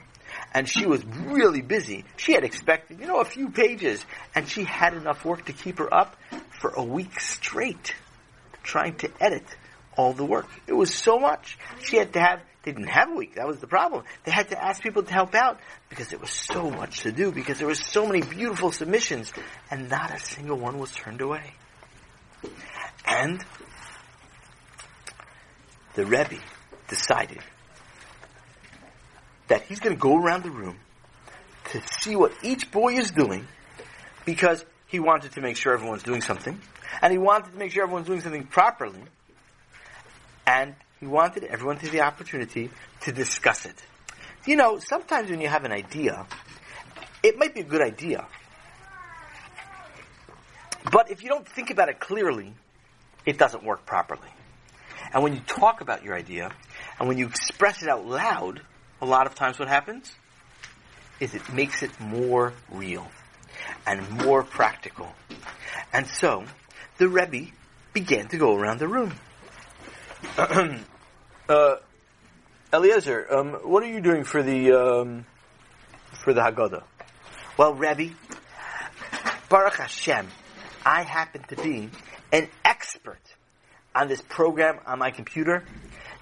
And 0.53 0.69
she 0.69 0.85
was 0.85 1.03
really 1.05 1.63
busy. 1.63 2.05
She 2.17 2.33
had 2.33 2.45
expected, 2.45 3.01
you 3.01 3.07
know, 3.07 3.21
a 3.21 3.25
few 3.25 3.49
pages. 3.49 4.05
And 4.35 4.47
she 4.47 4.65
had 4.65 4.93
enough 4.93 5.25
work 5.25 5.47
to 5.47 5.55
keep 5.55 5.79
her 5.79 5.93
up 5.93 6.17
for 6.61 6.71
a 6.71 6.85
week 6.85 7.19
straight, 7.19 7.95
trying 8.63 8.97
to 8.97 9.11
edit 9.21 9.47
all 9.97 10.13
the 10.13 10.25
work. 10.25 10.47
It 10.67 10.75
was 10.75 10.93
so 10.95 11.19
much. 11.19 11.57
She 11.83 11.97
had 11.97 12.13
to 12.13 12.21
have, 12.21 12.41
they 12.63 12.73
didn't 12.73 12.89
have 12.89 13.11
a 13.11 13.15
week. 13.15 13.37
That 13.37 13.47
was 13.47 13.61
the 13.61 13.67
problem. 13.67 14.05
They 14.25 14.31
had 14.31 14.51
to 14.51 14.63
ask 14.63 14.83
people 14.83 15.03
to 15.03 15.13
help 15.13 15.35
out 15.35 15.61
because 15.89 16.09
there 16.09 16.19
was 16.19 16.31
so 16.31 16.69
much 16.71 17.01
to 17.01 17.13
do, 17.13 17.33
because 17.33 17.57
there 17.57 17.69
were 17.69 17.75
so 17.75 18.07
many 18.07 18.21
beautiful 18.21 18.71
submissions, 18.71 19.33
and 19.71 19.89
not 19.89 20.15
a 20.15 20.19
single 20.19 20.59
one 20.59 20.79
was 20.79 20.93
turned 20.93 21.23
away. 21.23 21.55
And 23.07 23.43
the 25.95 26.05
Rebbe 26.05 26.39
decided 26.89 27.39
that 29.49 29.63
he's 29.63 29.81
going 29.81 29.95
to 29.95 30.01
go 30.01 30.17
around 30.17 30.43
the 30.43 30.51
room 30.51 30.77
to 31.71 31.81
see 32.01 32.17
what 32.17 32.33
each 32.43 32.71
boy 32.71 32.95
is 32.95 33.11
doing 33.11 33.47
because 34.25 34.65
he 34.87 35.01
wanted 35.01 35.33
to 35.33 35.41
make 35.41 35.57
sure 35.57 35.73
everyone's 35.73 36.03
doing 36.03 36.21
something 36.21 36.61
and 37.03 37.13
he 37.13 37.19
wanted 37.19 37.53
to 37.53 37.59
make 37.59 37.73
sure 37.73 37.83
everyone's 37.83 38.07
doing 38.07 38.21
something 38.21 38.45
properly 38.45 39.01
and 40.47 40.75
he 41.01 41.07
wanted 41.07 41.45
everyone 41.45 41.77
to 41.77 41.83
have 41.83 41.93
the 41.93 42.01
opportunity 42.01 42.71
to 43.03 43.13
discuss 43.13 43.67
it. 43.67 43.83
You 44.47 44.57
know, 44.57 44.79
sometimes 44.79 45.31
when 45.31 45.41
you 45.41 45.49
have 45.49 45.65
an 45.65 45.73
idea, 45.73 46.27
it 47.23 47.39
might 47.39 47.55
be 47.55 47.61
a 47.61 47.65
good 47.65 47.83
idea. 47.83 48.27
But 50.93 51.11
if 51.11 51.23
you 51.23 51.29
don't 51.29 51.49
think 51.49 51.71
about 51.71 51.89
it 51.89 51.99
clearly, 51.99 52.53
it 53.25 53.39
doesn't 53.39 53.65
work 53.65 53.87
properly. 53.87 54.29
And 55.14 55.23
when 55.23 55.33
you 55.33 55.40
talk 55.47 55.80
about 55.80 56.02
your 56.02 56.16
idea, 56.16 56.50
and 56.99 57.09
when 57.09 57.18
you 57.18 57.26
express 57.26 57.83
it 57.83 57.88
out 57.88 58.04
loud, 58.04 58.61
a 59.00 59.06
lot 59.06 59.28
of 59.28 59.37
times 59.37 59.61
what 59.61 59.68
happens 59.68 60.12
is 61.21 61.35
it 61.35 61.52
makes 61.52 61.85
it 61.85 62.00
more 62.00 62.52
real 62.68 63.06
and 63.87 64.11
more 64.11 64.42
practical. 64.42 65.14
And 65.92 66.09
so, 66.09 66.44
the 66.99 67.09
Rebbe 67.09 67.52
began 67.92 68.26
to 68.28 68.37
go 68.37 68.56
around 68.56 68.80
the 68.80 68.88
room. 68.88 69.14
Uh, 71.47 71.76
Eliezer, 72.73 73.26
um, 73.30 73.52
what 73.64 73.83
are 73.83 73.87
you 73.87 74.00
doing 74.00 74.25
for 74.25 74.42
the 74.42 74.73
um, 74.73 75.26
for 76.25 76.33
the 76.33 76.40
Haggadah? 76.40 76.83
Well, 77.59 77.75
Rebbe, 77.75 78.14
Baruch 79.50 79.76
Hashem, 79.76 80.26
I 80.87 81.02
happen 81.02 81.42
to 81.49 81.56
be 81.56 81.90
an 82.33 82.49
expert 82.64 83.34
on 83.95 84.09
this 84.09 84.21
program 84.21 84.79
on 84.87 84.99
my 84.99 85.11
computer 85.11 85.65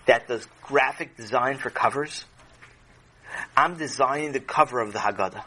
that 0.06 0.28
does 0.28 0.46
graphic 0.62 1.16
design 1.16 1.58
for 1.58 1.70
covers. 1.70 2.24
I'm 3.56 3.76
designing 3.76 4.32
the 4.32 4.40
cover 4.40 4.80
of 4.80 4.92
the 4.92 4.98
Haggadah. 4.98 5.44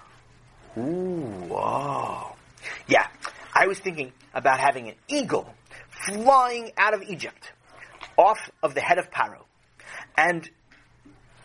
Ooh, 0.77 1.47
wow. 1.47 2.35
Yeah, 2.87 3.07
I 3.53 3.67
was 3.67 3.79
thinking 3.79 4.11
about 4.33 4.59
having 4.59 4.89
an 4.89 4.95
eagle 5.07 5.53
flying 5.89 6.71
out 6.77 6.93
of 6.93 7.03
Egypt, 7.03 7.51
off 8.17 8.49
of 8.63 8.73
the 8.73 8.81
head 8.81 8.97
of 8.97 9.11
Paro. 9.11 9.43
And 10.17 10.49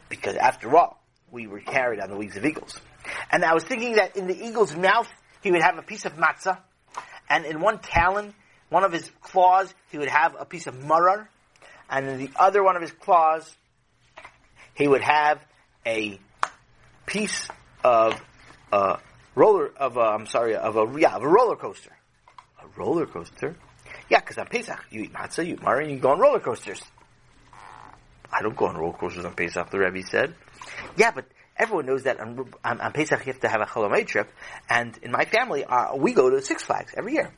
because 0.09 0.37
after 0.37 0.77
all, 0.77 1.03
we 1.31 1.47
were 1.47 1.61
carried 1.61 2.01
on 2.01 2.11
the 2.11 2.17
wings 2.17 2.37
of 2.37 2.45
eagles. 2.45 2.81
And 3.31 3.45
I 3.45 3.55
was 3.55 3.65
thinking 3.65 3.95
that 3.95 4.17
in 4.17 4.27
the 4.27 4.47
eagle's 4.47 4.75
mouth, 4.75 5.09
he 5.43 5.51
would 5.51 5.63
have 5.63 5.79
a 5.79 5.83
piece 5.83 6.05
of 6.05 6.15
matzah, 6.15 6.59
and 7.29 7.45
in 7.45 7.61
one 7.61 7.79
talon, 7.79 8.35
one 8.71 8.85
of 8.85 8.93
his 8.93 9.11
claws, 9.21 9.73
he 9.91 9.99
would 9.99 10.09
have 10.09 10.37
a 10.39 10.45
piece 10.45 10.67
of 10.67 10.75
marar, 10.75 11.29
and 11.91 12.09
in 12.09 12.19
the 12.19 12.31
other 12.37 12.63
one 12.63 12.77
of 12.77 12.83
his 12.83 12.93
claws, 12.93 13.55
he 14.75 14.89
would 14.89 15.03
have 15.03 15.45
a 15.85 16.19
piece 17.05 17.49
of 17.85 18.21
uh, 18.73 18.97
roller 19.35 19.71
of 19.77 19.97
a, 19.97 20.01
I'm 20.01 20.27
sorry 20.27 20.55
of 20.55 20.77
a 20.77 20.99
yeah 20.99 21.17
of 21.17 21.23
a 21.23 21.29
roller 21.29 21.57
coaster. 21.57 21.95
A 22.63 22.81
roller 22.81 23.07
coaster? 23.07 23.57
Yeah, 24.09 24.21
because 24.21 24.39
on 24.39 24.47
Pesach 24.47 24.85
you 24.91 25.03
eat 25.03 25.13
matzah, 25.13 25.45
you 25.45 25.55
eat 25.55 25.63
marar, 25.63 25.81
and 25.81 25.91
you 25.91 25.99
go 25.99 26.11
on 26.11 26.21
roller 26.21 26.41
coasters. 26.41 26.81
I 28.33 28.43
don't 28.43 28.57
go 28.57 28.67
on 28.67 28.77
roller 28.77 28.97
coasters 28.97 29.25
on 29.25 29.35
Pesach. 29.35 29.71
The 29.71 29.79
Rebbe 29.79 30.07
said. 30.07 30.35
Yeah, 30.97 31.11
but 31.11 31.27
everyone 31.57 31.87
knows 31.87 32.05
that 32.05 32.21
on, 32.21 32.53
on, 32.65 32.81
on 32.81 32.93
Pesach 32.93 33.27
you 33.27 33.33
have 33.33 33.41
to 33.41 33.49
have 33.49 33.61
a 33.61 33.67
Chol 33.67 34.07
trip, 34.07 34.31
and 34.69 34.97
in 35.03 35.11
my 35.11 35.25
family 35.25 35.65
uh, 35.65 35.97
we 35.97 36.13
go 36.13 36.31
to 36.31 36.41
Six 36.41 36.63
Flags 36.63 36.95
every 36.97 37.15
year. 37.15 37.33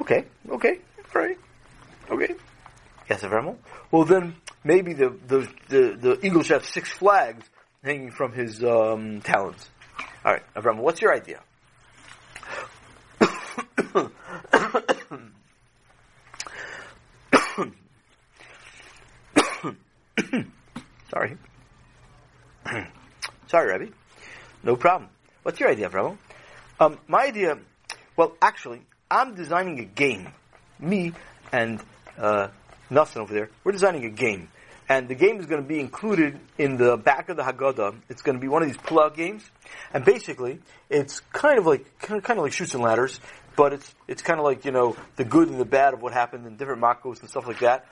Okay, 0.00 0.24
okay, 0.50 0.78
all 1.14 1.22
right, 1.22 1.38
okay. 2.10 2.34
Yes, 3.08 3.22
Avremel? 3.22 3.56
Well, 3.90 4.04
then 4.04 4.34
maybe 4.64 4.92
the 4.92 5.10
the 5.26 5.48
the, 5.68 5.96
the 6.00 6.26
eagle 6.26 6.42
should 6.42 6.54
have 6.54 6.66
six 6.66 6.90
flags 6.90 7.48
hanging 7.82 8.10
from 8.10 8.32
his 8.32 8.62
um, 8.64 9.20
talons. 9.20 9.68
All 10.24 10.32
right, 10.32 10.42
Avremel, 10.54 10.78
what's 10.78 11.00
your 11.00 11.14
idea? 11.14 11.40
Sorry. 21.10 21.36
Sorry, 23.46 23.78
Rebbe. 23.78 23.92
No 24.62 24.76
problem. 24.76 25.10
What's 25.42 25.60
your 25.60 25.68
idea, 25.70 25.88
Avremel? 25.88 26.16
Um, 26.80 26.98
my 27.06 27.24
idea, 27.26 27.58
well, 28.16 28.32
actually, 28.42 28.82
I'm 29.10 29.34
designing 29.34 29.78
a 29.80 29.84
game. 29.84 30.28
Me 30.78 31.12
and 31.52 31.80
uh, 32.18 32.48
Nelson 32.90 33.22
over 33.22 33.32
there, 33.32 33.50
we're 33.62 33.72
designing 33.72 34.04
a 34.04 34.10
game. 34.10 34.48
And 34.88 35.08
the 35.08 35.14
game 35.14 35.40
is 35.40 35.46
going 35.46 35.62
to 35.62 35.66
be 35.66 35.80
included 35.80 36.38
in 36.58 36.76
the 36.76 36.98
back 36.98 37.30
of 37.30 37.36
the 37.36 37.42
Haggadah. 37.42 37.94
It's 38.10 38.20
going 38.20 38.36
to 38.36 38.40
be 38.40 38.48
one 38.48 38.62
of 38.62 38.68
these 38.68 38.76
pull-out 38.76 39.16
games. 39.16 39.42
And 39.94 40.04
basically, 40.04 40.58
it's 40.90 41.20
kind 41.32 41.58
of 41.58 41.64
like, 41.64 41.98
kind 41.98 42.20
of, 42.20 42.38
like 42.38 42.52
Chutes 42.52 42.74
and 42.74 42.82
Ladders, 42.82 43.18
but 43.56 43.72
it's, 43.72 43.94
it's 44.06 44.20
kind 44.20 44.38
of 44.38 44.44
like, 44.44 44.66
you 44.66 44.72
know, 44.72 44.94
the 45.16 45.24
good 45.24 45.48
and 45.48 45.58
the 45.58 45.64
bad 45.64 45.94
of 45.94 46.02
what 46.02 46.12
happened 46.12 46.46
in 46.46 46.56
different 46.56 46.82
makos 46.82 47.20
and 47.20 47.30
stuff 47.30 47.46
like 47.46 47.60
that. 47.60 47.86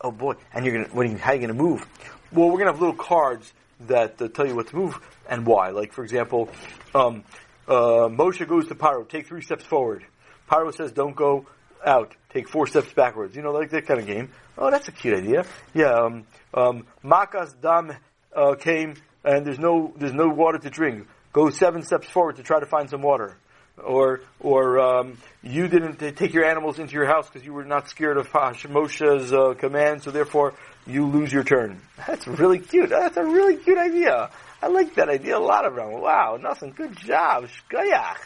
Oh 0.00 0.10
boy. 0.10 0.34
And 0.52 0.66
you're 0.66 0.74
going 0.74 0.86
to, 0.86 0.94
what 0.94 1.06
are 1.06 1.10
you, 1.10 1.16
how 1.16 1.30
are 1.30 1.34
you 1.34 1.40
going 1.40 1.56
to 1.56 1.62
move? 1.62 1.86
Well, 2.32 2.48
we're 2.48 2.58
going 2.58 2.66
to 2.66 2.72
have 2.72 2.80
little 2.80 2.96
cards 2.96 3.50
that 3.86 4.20
uh, 4.20 4.28
tell 4.28 4.46
you 4.46 4.54
what 4.54 4.68
to 4.68 4.76
move 4.76 5.00
and 5.28 5.46
why. 5.46 5.70
Like, 5.70 5.92
for 5.94 6.04
example, 6.04 6.50
um, 6.94 7.24
uh, 7.66 8.08
Moshe 8.08 8.46
goes 8.46 8.68
to 8.68 8.74
Paro, 8.74 9.08
take 9.08 9.26
three 9.26 9.42
steps 9.42 9.64
forward. 9.64 10.04
Paro 10.50 10.74
says, 10.74 10.92
don't 10.92 11.16
go 11.16 11.46
out, 11.84 12.14
take 12.30 12.48
four 12.48 12.66
steps 12.66 12.92
backwards. 12.92 13.36
You 13.36 13.42
know, 13.42 13.52
like 13.52 13.70
that 13.70 13.86
kind 13.86 14.00
of 14.00 14.06
game. 14.06 14.30
Oh, 14.58 14.70
that's 14.70 14.88
a 14.88 14.92
cute 14.92 15.18
idea. 15.18 15.44
Yeah, 15.74 15.92
um, 15.92 16.26
um, 16.54 16.86
Makas 17.04 17.60
Dam 17.60 17.96
uh, 18.34 18.54
came 18.54 18.94
and 19.26 19.44
there's 19.44 19.58
no 19.58 19.92
there's 19.96 20.14
no 20.14 20.28
water 20.28 20.58
to 20.58 20.70
drink. 20.70 21.06
Go 21.32 21.50
seven 21.50 21.82
steps 21.82 22.08
forward 22.08 22.36
to 22.36 22.42
try 22.42 22.60
to 22.60 22.66
find 22.66 22.88
some 22.88 23.02
water. 23.02 23.36
Or 23.76 24.20
or 24.40 24.80
um, 24.80 25.18
you 25.42 25.68
didn't 25.68 25.98
take 26.16 26.32
your 26.32 26.44
animals 26.44 26.78
into 26.78 26.94
your 26.94 27.06
house 27.06 27.28
because 27.28 27.44
you 27.44 27.52
were 27.52 27.64
not 27.64 27.90
scared 27.90 28.16
of 28.16 28.28
Moshe's 28.32 29.32
uh, 29.34 29.52
command, 29.54 30.02
so 30.02 30.10
therefore 30.10 30.54
you 30.86 31.06
lose 31.06 31.30
your 31.30 31.44
turn. 31.44 31.82
That's 32.06 32.26
really 32.26 32.60
cute. 32.60 32.88
That's 32.88 33.18
a 33.18 33.24
really 33.24 33.56
cute 33.56 33.76
idea. 33.76 34.30
I 34.62 34.68
like 34.68 34.94
that 34.94 35.10
idea 35.10 35.36
a 35.36 35.40
lot, 35.40 35.66
of 35.66 35.74
them. 35.74 36.00
Wow, 36.00 36.38
nothing. 36.40 36.70
Good 36.70 36.96
job, 36.96 37.48
shkoyach. 37.48 38.16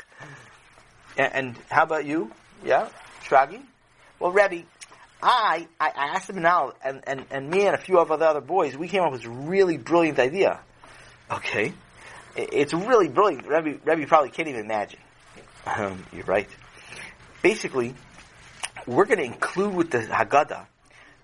And, 1.20 1.34
and 1.34 1.56
how 1.68 1.82
about 1.82 2.06
you? 2.06 2.32
Yeah, 2.64 2.88
Shragi? 3.24 3.60
Well, 4.18 4.32
Rebbe, 4.32 4.64
I, 5.22 5.68
I, 5.78 5.88
I 5.88 6.04
asked 6.14 6.30
him 6.30 6.40
now, 6.40 6.72
and, 6.82 7.02
and, 7.06 7.26
and 7.30 7.50
me 7.50 7.66
and 7.66 7.74
a 7.74 7.78
few 7.78 7.98
of 7.98 8.08
the 8.08 8.14
other 8.14 8.40
boys, 8.40 8.74
we 8.74 8.88
came 8.88 9.02
up 9.02 9.12
with 9.12 9.26
a 9.26 9.30
really 9.30 9.76
brilliant 9.76 10.18
idea. 10.18 10.60
Okay. 11.30 11.74
It's 12.36 12.72
really 12.72 13.08
brilliant. 13.08 13.46
Rebbe, 13.46 13.80
Rebbe 13.84 14.06
probably 14.06 14.30
can't 14.30 14.48
even 14.48 14.62
imagine. 14.62 15.00
Um, 15.66 16.06
you're 16.10 16.24
right. 16.24 16.48
Basically, 17.42 17.94
we're 18.86 19.04
going 19.04 19.18
to 19.18 19.24
include 19.24 19.74
with 19.74 19.90
the 19.90 19.98
Haggadah, 19.98 20.66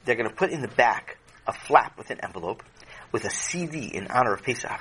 they're 0.05 0.17
going 0.17 0.29
to 0.29 0.35
put 0.35 0.51
in 0.51 0.61
the 0.61 0.69
back 0.69 1.17
a 1.47 1.55
flap 1.55 1.97
with 1.97 2.11
an 2.11 2.21
envelope 2.23 2.63
with 3.13 3.25
a 3.25 3.31
CD 3.31 3.87
in 3.87 4.09
honor 4.09 4.35
of 4.35 4.43
Pesach. 4.43 4.81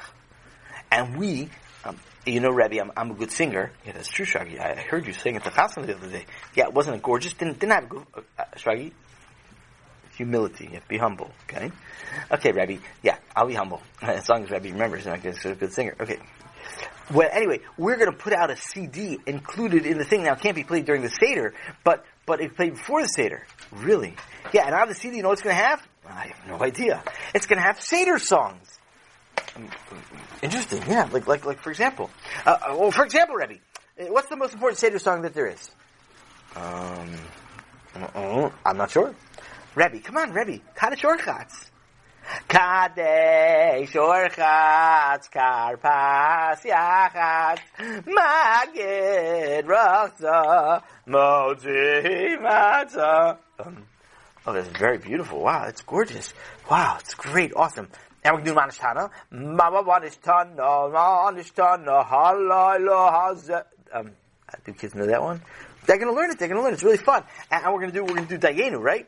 And 0.92 1.18
we, 1.18 1.50
um, 1.86 1.98
you 2.26 2.40
know, 2.40 2.50
Rebbe, 2.50 2.80
I'm, 2.82 2.92
I'm, 2.98 3.12
a 3.12 3.14
good 3.14 3.32
singer. 3.32 3.72
Yeah, 3.86 3.94
that's 3.94 4.10
true, 4.10 4.26
Shaggy. 4.26 4.60
I 4.60 4.76
heard 4.76 5.06
you 5.06 5.14
sing 5.14 5.36
at 5.36 5.44
the 5.44 5.52
Chassan 5.52 5.86
the 5.86 5.96
other 5.96 6.10
day. 6.10 6.26
Yeah, 6.56 6.70
wasn't 6.70 6.98
it 6.98 7.04
gorgeous? 7.04 7.34
Didn't, 7.34 7.60
didn't 7.60 7.74
have 7.74 7.84
a 7.84 7.88
good, 7.88 8.06
uh, 8.16 8.22
uh, 8.40 8.44
Shaggy? 8.58 8.94
Humility. 10.18 10.68
To 10.68 10.82
be 10.88 10.98
humble, 10.98 11.32
okay? 11.44 11.72
Okay, 12.32 12.52
Rebbe. 12.52 12.82
Yeah, 13.04 13.18
I'll 13.36 13.48
be 13.48 13.54
humble. 13.54 13.82
As 14.02 14.28
long 14.30 14.44
as 14.44 14.50
Rebbe 14.50 14.70
remembers, 14.70 15.06
I'm 15.08 15.16
a 15.16 15.56
good 15.56 15.74
singer. 15.74 15.96
Okay. 16.00 16.20
Well, 17.14 17.30
anyway, 17.32 17.60
we're 17.78 17.98
going 17.98 18.12
to 18.12 18.18
put 18.18 18.34
out 18.34 18.50
a 18.50 18.56
CD 18.56 19.20
included 19.28 19.86
in 19.86 20.00
the 20.00 20.06
thing. 20.06 20.24
Now, 20.24 20.34
it 20.34 20.40
can't 20.40 20.56
be 20.56 20.64
played 20.64 20.86
during 20.86 21.04
the 21.04 21.10
Seder, 21.10 21.54
but, 21.84 22.04
but 22.26 22.42
it 22.42 22.56
played 22.56 22.74
before 22.74 23.02
the 23.04 23.08
Seder. 23.08 23.46
Really? 23.72 24.16
Yeah, 24.54 24.66
and 24.66 24.74
on 24.74 24.88
the 24.88 24.96
CD, 24.96 25.18
you 25.18 25.22
know 25.22 25.30
what 25.30 25.34
it's 25.34 25.44
going 25.44 25.56
to 25.56 25.62
have? 25.62 25.88
I 26.08 26.28
have 26.28 26.48
no 26.48 26.64
idea. 26.64 27.04
It's 27.36 27.46
going 27.46 27.58
to 27.58 27.66
have 27.66 27.80
Seder 27.80 28.18
songs. 28.18 28.80
Interesting, 30.42 30.82
yeah. 30.88 31.08
Like, 31.12 31.28
like, 31.28 31.46
like 31.46 31.60
for 31.60 31.72
example, 31.72 32.10
uh, 32.46 32.58
uh 32.62 32.76
well, 32.78 32.92
for 32.92 33.06
example, 33.06 33.36
Rebbe, 33.36 33.56
uh, 34.00 34.06
what's 34.06 34.28
the 34.28 34.36
most 34.36 34.54
important 34.54 34.78
Seder 34.80 35.00
song 35.00 35.22
that 35.22 35.34
there 35.34 35.48
is? 35.48 35.72
Um, 36.56 37.16
uh, 37.96 38.50
I'm 38.66 38.78
not 38.78 38.92
sure. 38.92 39.16
Rebbe, 39.76 40.00
come 40.00 40.18
on, 40.18 40.32
Rebbe, 40.32 40.62
Kadesh 40.76 41.04
Urchatz. 41.04 41.70
Kadesh 42.48 43.94
Urchatz 43.94 45.30
Karpas 45.30 46.62
Yachatz 46.66 47.60
Magid 48.06 49.68
Rasa 49.68 50.84
Moji 51.08 52.38
Matzah. 52.40 53.38
Um, 53.60 53.86
oh, 54.46 54.54
that's 54.54 54.68
very 54.70 54.98
beautiful. 54.98 55.42
Wow, 55.42 55.66
it's 55.68 55.82
gorgeous. 55.82 56.34
Wow, 56.70 56.98
it's 57.00 57.14
great, 57.14 57.54
awesome. 57.56 57.90
And 58.26 58.36
we 58.36 58.42
can 58.42 58.54
do 58.54 58.60
Manishtana. 58.60 59.12
Mama 59.30 59.84
Manishtana, 59.84 60.58
Halayla 62.08 63.14
Hazet. 63.14 63.66
Um, 63.94 64.12
do 64.66 64.74
kids 64.74 64.96
know 64.96 65.06
that 65.06 65.22
one? 65.22 65.44
They're 65.86 66.00
gonna 66.00 66.12
learn 66.12 66.32
it, 66.32 66.40
they're 66.40 66.48
gonna 66.48 66.62
learn 66.62 66.72
it. 66.72 66.74
It's 66.74 66.84
really 66.84 66.98
fun. 66.98 67.24
And, 67.52 67.64
and 67.64 67.72
we're 67.72 67.82
gonna 67.82 67.92
do, 67.92 68.04
we're 68.04 68.16
gonna 68.16 68.26
do 68.26 68.40
Dayenu, 68.40 68.82
right? 68.82 69.08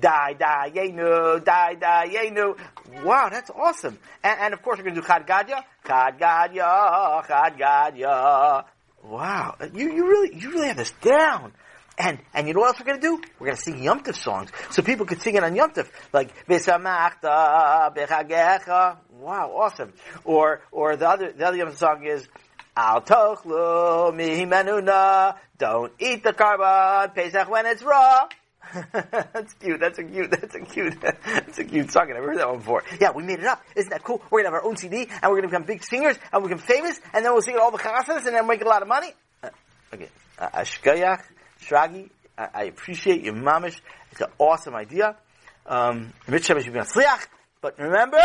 Die, 0.00 0.32
die, 0.32 0.72
yenu, 0.74 1.44
die, 1.44 1.74
die, 1.74 2.08
yenu. 2.08 2.58
Wow, 3.04 3.28
that's 3.30 3.50
awesome. 3.50 4.00
And, 4.24 4.40
and 4.40 4.54
of 4.54 4.62
course 4.62 4.78
we're 4.78 4.84
gonna 4.84 5.00
do 5.00 5.06
Chad 5.06 5.28
Gadya. 5.28 5.62
Chad 5.86 6.18
Gadya, 6.18 7.24
Chad 7.28 7.56
Gadya. 7.56 8.64
Wow. 9.04 9.54
You, 9.72 9.92
you 9.92 10.08
really, 10.08 10.36
you 10.36 10.50
really 10.50 10.66
have 10.66 10.76
this 10.76 10.92
down. 11.02 11.52
And, 11.98 12.18
and 12.34 12.46
you 12.46 12.54
know 12.54 12.60
what 12.60 12.68
else 12.68 12.80
we're 12.80 12.86
gonna 12.86 13.00
do? 13.00 13.22
We're 13.38 13.46
gonna 13.48 13.56
sing 13.56 13.82
Yom 13.82 14.00
Tov 14.02 14.16
songs. 14.16 14.50
So 14.70 14.82
people 14.82 15.06
could 15.06 15.22
sing 15.22 15.34
it 15.34 15.42
on 15.42 15.56
Yom 15.56 15.70
Tov. 15.70 15.88
Like, 16.12 16.46
V'samachta 16.46 17.94
b'chagecha. 17.94 18.98
Wow, 19.18 19.52
awesome. 19.56 19.92
Or, 20.24 20.60
or 20.70 20.96
the 20.96 21.08
other, 21.08 21.32
the 21.32 21.46
other 21.46 21.56
Yom 21.56 21.68
Tov 21.68 21.76
song 21.76 22.04
is, 22.04 22.28
Al 22.76 23.00
tochlu 23.00 24.12
mihimenuna. 24.12 25.36
Don't 25.56 25.92
eat 25.98 26.22
the 26.22 26.34
korban 26.34 27.14
Pesach 27.14 27.48
when 27.48 27.64
it's 27.64 27.82
raw. 27.82 28.28
that's 28.92 29.54
cute. 29.54 29.80
That's 29.80 29.98
a 29.98 30.04
cute. 30.04 30.30
That's 30.30 30.54
a 30.54 30.60
cute. 30.60 31.00
That's 31.00 31.58
a 31.58 31.64
cute 31.64 31.90
song. 31.90 32.08
I 32.10 32.14
never 32.14 32.26
heard 32.26 32.38
that 32.38 32.48
one 32.48 32.58
before. 32.58 32.82
Yeah, 33.00 33.12
we 33.12 33.22
made 33.22 33.38
it 33.38 33.46
up. 33.46 33.62
Isn't 33.74 33.90
that 33.90 34.02
cool? 34.02 34.20
We're 34.30 34.42
gonna 34.42 34.54
have 34.54 34.62
our 34.62 34.68
own 34.68 34.76
CD, 34.76 35.08
and 35.22 35.30
we're 35.30 35.36
gonna 35.36 35.48
become 35.48 35.62
big 35.62 35.84
singers, 35.84 36.18
and 36.32 36.42
we 36.42 36.48
become 36.48 36.66
famous, 36.66 37.00
and 37.14 37.24
then 37.24 37.32
we'll 37.32 37.42
sing 37.42 37.56
all 37.58 37.70
the 37.70 37.78
chassanas, 37.78 38.26
and 38.26 38.34
then 38.34 38.34
we'll 38.34 38.56
make 38.56 38.62
a 38.62 38.68
lot 38.68 38.82
of 38.82 38.88
money. 38.88 39.14
Uh, 39.42 39.50
okay, 39.94 40.08
uh, 40.38 40.48
Ashkayach. 40.48 41.22
Shragi, 41.68 42.10
I, 42.36 42.48
I 42.54 42.64
appreciate 42.64 43.22
your 43.22 43.34
mamish. 43.34 43.80
It's 44.12 44.20
an 44.20 44.28
awesome 44.38 44.74
idea. 44.74 45.16
Um, 45.66 46.12
but 47.60 47.78
remember, 47.78 48.20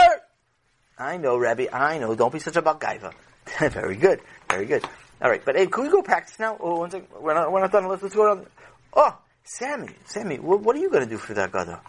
I 0.98 1.18
know, 1.18 1.38
Rabbi, 1.38 1.68
I 1.72 1.98
know, 1.98 2.14
don't 2.16 2.32
be 2.32 2.40
such 2.40 2.56
a 2.56 2.62
Baal 2.62 2.78
Gaavah. 2.78 3.14
very 3.72 3.96
good, 3.96 4.22
very 4.50 4.66
good. 4.66 4.84
All 5.22 5.30
right, 5.30 5.44
but 5.44 5.56
hey, 5.56 5.68
can 5.68 5.84
we 5.84 5.90
go 5.90 6.02
practice 6.02 6.38
now? 6.40 6.58
Oh, 6.60 6.80
one 6.80 6.92
second. 6.92 7.08
We're 7.20 7.34
not, 7.34 7.52
we're 7.52 7.62
not 7.62 7.72
done. 7.72 7.88
Let's, 7.88 8.04
let's 8.04 8.16
go 8.16 8.30
on. 8.30 8.46
Oh, 8.94 9.18
Sammy, 9.44 9.90
Sammy, 10.06 10.38
what, 10.38 10.62
what 10.62 10.76
are 10.76 10.80
you 10.80 10.90
going 10.90 11.04
to 11.04 11.10
do 11.10 11.18
for 11.18 11.34
that 11.34 11.52
Gada? 11.52 11.82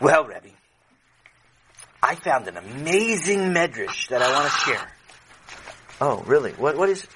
Well, 0.00 0.26
Rabbi, 0.26 0.48
I 2.02 2.14
found 2.14 2.48
an 2.48 2.56
amazing 2.56 3.38
medrash 3.52 4.08
that 4.08 4.22
I 4.22 4.32
want 4.32 4.50
to 4.50 4.58
share. 4.58 4.88
Oh, 6.00 6.22
really? 6.26 6.52
What, 6.52 6.78
what 6.78 6.88
is, 6.88 7.06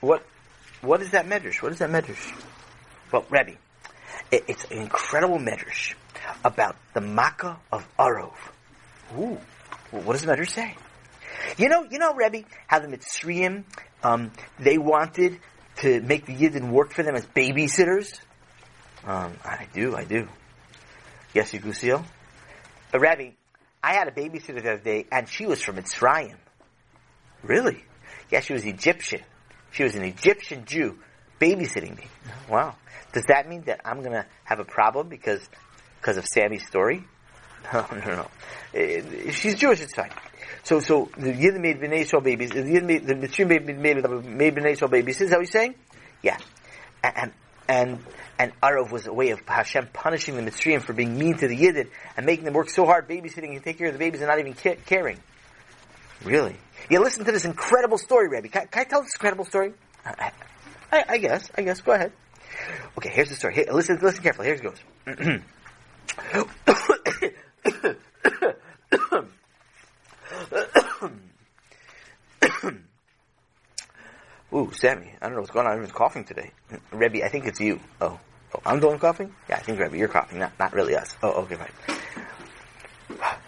what, 0.00 0.24
what 0.84 1.02
is 1.02 1.10
that 1.10 1.26
medrash? 1.26 1.62
What 1.62 1.72
is 1.72 1.78
that 1.78 1.90
medrash? 1.90 2.32
Well, 3.12 3.24
Rabbi, 3.30 3.54
it, 4.30 4.44
it's 4.48 4.64
an 4.70 4.78
incredible 4.78 5.38
medrash 5.38 5.94
about 6.44 6.76
the 6.94 7.00
Makkah 7.00 7.58
of 7.72 7.86
Arov. 7.98 8.34
Ooh, 9.18 9.38
what 9.90 10.12
does 10.12 10.22
the 10.22 10.32
medrash 10.32 10.50
say? 10.50 10.76
You 11.58 11.68
know, 11.68 11.84
you 11.90 11.98
know, 11.98 12.14
Rebbe, 12.14 12.46
how 12.66 12.80
the 12.80 12.88
Mitzrayim, 12.88 13.64
um, 14.02 14.32
they 14.58 14.78
wanted 14.78 15.40
to 15.76 16.00
make 16.00 16.26
the 16.26 16.34
Yidden 16.34 16.70
work 16.70 16.92
for 16.92 17.02
them 17.02 17.14
as 17.14 17.26
babysitters? 17.26 18.18
Um, 19.04 19.34
I 19.44 19.66
do, 19.72 19.94
I 19.94 20.04
do. 20.04 20.28
Yes, 21.34 21.52
you 21.52 21.60
Gusil? 21.60 22.04
But 22.90 23.00
Rebbe, 23.00 23.34
I 23.82 23.94
had 23.94 24.08
a 24.08 24.12
babysitter 24.12 24.62
the 24.62 24.72
other 24.72 24.78
day, 24.78 25.06
and 25.10 25.28
she 25.28 25.46
was 25.46 25.60
from 25.60 25.76
Mitzrayim. 25.76 26.36
Really? 27.42 27.84
Yeah, 28.30 28.40
she 28.40 28.54
was 28.54 28.64
Egyptian. 28.64 29.20
She 29.74 29.82
was 29.82 29.96
an 29.96 30.04
Egyptian 30.04 30.64
Jew 30.64 30.98
babysitting 31.40 31.96
me. 31.96 32.06
Wow. 32.48 32.76
Does 33.12 33.24
that 33.24 33.48
mean 33.48 33.62
that 33.62 33.80
I'm 33.84 34.02
gonna 34.02 34.24
have 34.44 34.60
a 34.60 34.64
problem 34.64 35.08
because, 35.08 35.40
because 36.00 36.16
of 36.16 36.24
Sammy's 36.26 36.66
story? 36.66 37.04
No, 37.72 37.86
no, 37.92 38.28
no. 38.74 39.30
She's 39.30 39.54
Jewish, 39.54 39.80
it's 39.80 39.94
fine. 39.94 40.10
So, 40.64 40.80
so 40.80 41.08
the 41.16 41.32
Yidden 41.32 41.62
made 41.62 41.80
Bnei 41.80 42.02
Yisrael 42.02 42.22
babies. 42.22 42.50
The 42.50 42.60
Yidden 42.60 42.84
made 42.84 43.06
the 43.06 43.14
made 43.46 43.64
made, 43.78 43.96
Bnei 44.54 44.76
Yisrael 44.76 44.90
babies. 44.90 45.18
Is 45.22 45.30
that 45.30 45.36
what 45.36 45.46
you're 45.46 45.62
saying? 45.62 45.74
Yeah. 46.22 46.36
And 47.02 47.32
and 47.66 47.98
and 48.38 48.52
Arov 48.60 48.90
was 48.92 49.06
a 49.06 49.14
way 49.14 49.30
of 49.30 49.40
Hashem 49.46 49.88
punishing 49.94 50.36
the 50.36 50.42
Mitzrayim 50.42 50.82
for 50.82 50.92
being 50.92 51.18
mean 51.18 51.38
to 51.38 51.48
the 51.48 51.56
Yidden 51.56 51.88
and 52.18 52.26
making 52.26 52.44
them 52.44 52.52
work 52.52 52.68
so 52.68 52.84
hard 52.84 53.08
babysitting 53.08 53.54
and 53.54 53.64
take 53.64 53.78
care 53.78 53.86
of 53.86 53.94
the 53.94 53.98
babies 53.98 54.20
and 54.20 54.28
not 54.28 54.38
even 54.38 54.52
caring. 54.52 55.18
Really? 56.22 56.56
Yeah. 56.90 57.00
Listen 57.00 57.24
to 57.24 57.32
this 57.32 57.44
incredible 57.44 57.98
story, 57.98 58.28
Rabbi. 58.28 58.48
Can, 58.48 58.66
can 58.68 58.80
I 58.82 58.84
tell 58.84 59.02
this 59.02 59.14
incredible 59.14 59.44
story? 59.44 59.72
I, 60.04 60.32
I, 60.92 61.04
I, 61.08 61.18
guess. 61.18 61.50
I 61.56 61.62
guess. 61.62 61.80
Go 61.80 61.92
ahead. 61.92 62.12
Okay. 62.98 63.10
Here's 63.10 63.30
the 63.30 63.36
story. 63.36 63.54
Here, 63.54 63.66
listen. 63.72 63.98
Listen 64.00 64.22
carefully. 64.22 64.48
Here 64.48 64.56
it 64.56 64.62
goes. 64.62 64.78
Ooh, 74.54 74.70
Sammy, 74.72 75.10
I 75.20 75.26
don't 75.26 75.34
know 75.34 75.40
what's 75.40 75.50
going 75.50 75.66
on. 75.66 75.72
Everyone's 75.72 75.92
coughing 75.92 76.24
today. 76.24 76.52
Rebbe, 76.92 77.24
I 77.24 77.28
think 77.28 77.46
it's 77.46 77.58
you. 77.58 77.80
Oh. 78.00 78.20
oh 78.54 78.60
I'm 78.64 78.78
the 78.78 78.86
one 78.86 79.00
coughing? 79.00 79.34
Yeah, 79.48 79.56
I 79.56 79.60
think 79.60 79.80
Rebbe, 79.80 79.96
you're 79.96 80.06
coughing, 80.06 80.38
not, 80.38 80.52
not 80.60 80.72
really 80.72 80.94
us. 80.94 81.16
Oh, 81.24 81.42
okay, 81.42 81.56
fine. 81.56 81.72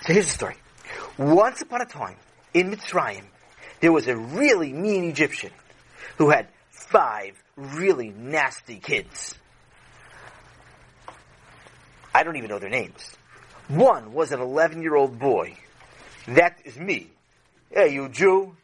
So 0.00 0.12
here's 0.12 0.26
the 0.26 0.32
story. 0.32 0.56
Once 1.16 1.60
upon 1.62 1.80
a 1.82 1.84
time, 1.84 2.16
in 2.56 2.70
Mitzrayim, 2.70 3.24
there 3.80 3.92
was 3.92 4.08
a 4.08 4.16
really 4.16 4.72
mean 4.72 5.04
Egyptian 5.04 5.50
who 6.16 6.30
had 6.30 6.48
five 6.70 7.34
really 7.54 8.08
nasty 8.08 8.78
kids. 8.78 9.34
I 12.14 12.22
don't 12.22 12.36
even 12.36 12.48
know 12.48 12.58
their 12.58 12.70
names. 12.70 13.14
One 13.68 14.14
was 14.14 14.32
an 14.32 14.40
11 14.40 14.80
year 14.80 14.96
old 14.96 15.18
boy. 15.18 15.58
That 16.28 16.58
is 16.64 16.78
me. 16.78 17.10
Hey, 17.70 17.92
you 17.92 18.08
Jew, 18.08 18.56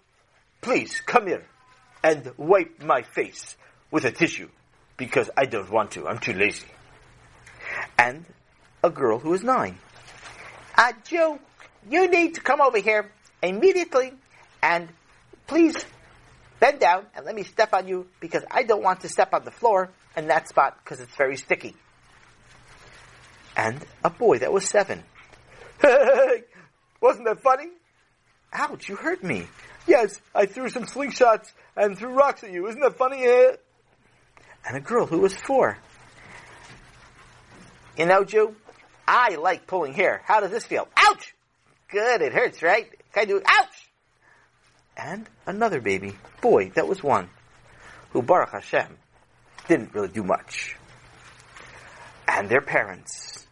please 0.63 1.03
come 1.03 1.27
here 1.27 1.45
and 2.03 2.33
wipe 2.39 2.83
my 2.83 3.03
face 3.03 3.59
with 3.91 4.07
a 4.07 4.11
tissue 4.11 4.49
because 4.97 5.29
I 5.37 5.45
don't 5.45 5.71
want 5.71 5.91
to. 5.93 6.09
I'm 6.09 6.19
too 6.19 6.33
lazy. 6.33 6.67
And 7.99 8.25
a 8.83 8.89
girl 8.89 9.19
who 9.19 9.35
is 9.35 9.43
nine. 9.43 9.79
Uh, 10.79 10.93
Joe, 11.05 11.39
you 11.91 12.11
need 12.11 12.37
to 12.37 12.41
come 12.41 12.63
over 12.63 12.79
here 12.79 13.11
immediately 13.43 14.13
and 14.63 14.89
please 15.47 15.85
bend 16.61 16.79
down 16.79 17.07
and 17.15 17.27
let 17.27 17.35
me 17.35 17.43
step 17.43 17.75
on 17.75 17.89
you 17.89 18.07
because 18.21 18.45
I 18.51 18.63
don't 18.63 18.83
want 18.83 19.01
to 19.01 19.09
step 19.09 19.35
on 19.35 19.45
the 19.45 19.51
floor 19.51 19.91
in 20.17 20.29
that 20.29 20.49
spot 20.49 20.79
because 20.83 21.01
it's 21.01 21.15
very 21.17 21.37
sticky. 21.37 21.75
And 23.57 23.85
a 24.05 24.11
boy 24.11 24.39
that 24.39 24.53
was 24.53 24.67
seven. 24.67 25.03
Wasn't 25.83 27.27
that 27.27 27.41
funny? 27.43 27.69
Ouch, 28.53 28.89
you 28.89 28.97
hurt 28.97 29.23
me. 29.25 29.47
Yes, 29.87 30.21
I 30.35 30.47
threw 30.47 30.69
some 30.69 30.85
slingshots 30.85 31.53
and 31.77 31.99
threw 31.99 32.11
rocks 32.11 32.45
at 32.45 32.53
you. 32.53 32.69
Isn't 32.69 32.81
that 32.81 32.97
funny? 32.97 33.25
Eh? 33.25 33.57
And 34.67 34.77
a 34.77 34.81
girl 34.81 35.07
who 35.07 35.19
was 35.19 35.35
four. 35.35 35.79
You 37.99 38.07
know, 38.07 38.25
Jew, 38.25 38.55
I 39.07 39.35
like 39.35 39.67
pulling 39.67 39.95
hair. 39.95 40.23
How 40.25 40.41
does 40.41 40.51
this 40.51 40.65
feel? 40.65 40.89
Ouch! 40.97 41.35
Good, 41.93 42.23
it 42.23 42.33
hurts, 42.33 42.63
right? 42.63 42.91
Can 43.13 43.23
I 43.23 43.25
do 43.27 43.37
it? 43.37 43.45
Ouch! 43.47 43.91
And 44.97 45.29
another 45.47 45.81
baby, 45.81 46.15
boy, 46.41 46.71
that 46.71 46.89
was 46.89 47.03
one, 47.03 47.29
who 48.11 48.23
Baruch 48.23 48.53
Hashem 48.53 48.97
didn't 49.69 49.95
really 49.95 50.09
do 50.09 50.23
much. 50.23 50.77
And 52.27 52.49
their 52.49 52.63
parents, 52.63 53.47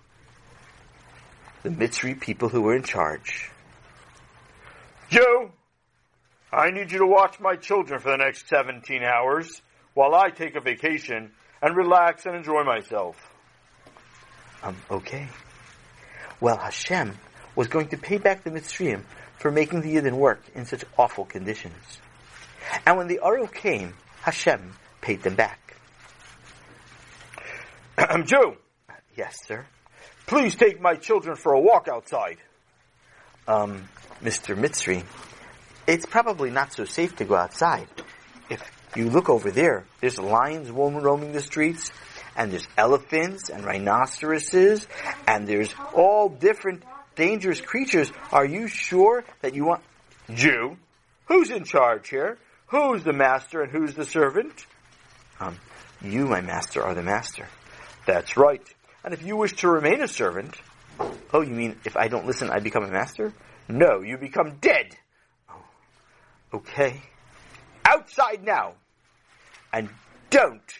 the 1.62 1.68
Mitzri 1.68 2.18
people 2.18 2.48
who 2.48 2.62
were 2.62 2.74
in 2.74 2.82
charge. 2.82 3.50
Joe, 5.10 5.52
I 6.50 6.70
need 6.70 6.92
you 6.92 6.98
to 7.00 7.06
watch 7.06 7.40
my 7.40 7.56
children 7.56 8.00
for 8.00 8.10
the 8.10 8.16
next 8.16 8.48
17 8.48 9.02
hours 9.02 9.60
while 9.92 10.14
I 10.14 10.30
take 10.30 10.56
a 10.56 10.60
vacation 10.60 11.32
and 11.60 11.76
relax 11.76 12.24
and 12.24 12.34
enjoy 12.34 12.64
myself. 12.64 13.16
Um, 14.62 14.76
okay. 14.90 15.28
Well, 16.40 16.56
Hashem 16.56 17.18
was 17.60 17.68
going 17.68 17.88
to 17.88 17.98
pay 17.98 18.16
back 18.16 18.42
the 18.42 18.48
Mitzrayim 18.48 19.02
for 19.36 19.50
making 19.50 19.82
the 19.82 19.94
Yidden 19.94 20.14
work 20.14 20.40
in 20.54 20.64
such 20.64 20.82
awful 20.96 21.26
conditions. 21.26 22.00
And 22.86 22.96
when 22.96 23.06
the 23.06 23.20
Arov 23.22 23.52
came, 23.52 23.92
Hashem 24.22 24.72
paid 25.02 25.22
them 25.22 25.34
back. 25.34 25.76
I'm 27.98 28.24
Jew. 28.24 28.56
Yes, 29.14 29.36
sir. 29.46 29.66
Please 30.26 30.54
take 30.54 30.80
my 30.80 30.94
children 30.94 31.36
for 31.36 31.52
a 31.52 31.60
walk 31.60 31.86
outside. 31.86 32.38
Um, 33.46 33.90
Mr. 34.22 34.56
Mitzri, 34.56 35.04
it's 35.86 36.06
probably 36.06 36.50
not 36.50 36.72
so 36.72 36.86
safe 36.86 37.14
to 37.16 37.26
go 37.26 37.34
outside. 37.34 37.88
If 38.48 38.62
you 38.96 39.10
look 39.10 39.28
over 39.28 39.50
there, 39.50 39.84
there's 40.00 40.18
lions 40.18 40.70
roaming 40.70 41.32
the 41.32 41.42
streets, 41.42 41.92
and 42.34 42.50
there's 42.50 42.66
elephants 42.78 43.50
and 43.50 43.66
rhinoceroses, 43.66 44.86
and 45.26 45.46
there's 45.46 45.74
all 45.92 46.30
different 46.30 46.84
dangerous 47.20 47.60
creatures. 47.60 48.10
Are 48.32 48.46
you 48.46 48.66
sure 48.66 49.24
that 49.42 49.54
you 49.54 49.66
want 49.66 49.82
Jew? 50.34 50.78
Who's 51.26 51.50
in 51.50 51.64
charge 51.64 52.08
here? 52.08 52.38
Who's 52.68 53.04
the 53.04 53.12
master 53.12 53.60
and 53.60 53.70
who's 53.70 53.94
the 53.94 54.06
servant? 54.06 54.64
Um, 55.38 55.58
you, 56.00 56.26
my 56.26 56.40
master, 56.40 56.82
are 56.82 56.94
the 56.94 57.02
master. 57.02 57.46
That's 58.06 58.38
right. 58.38 58.62
And 59.04 59.12
if 59.12 59.22
you 59.22 59.36
wish 59.36 59.52
to 59.56 59.68
remain 59.68 60.00
a 60.00 60.08
servant, 60.08 60.56
oh, 61.34 61.42
you 61.42 61.52
mean 61.52 61.76
if 61.84 61.94
I 61.94 62.08
don't 62.08 62.26
listen, 62.26 62.48
I 62.48 62.60
become 62.60 62.84
a 62.84 62.90
master? 62.90 63.34
No, 63.68 64.00
you 64.00 64.16
become 64.16 64.56
dead. 64.62 64.96
Okay. 66.54 67.02
Outside 67.84 68.44
now. 68.44 68.72
And 69.74 69.90
don't 70.30 70.72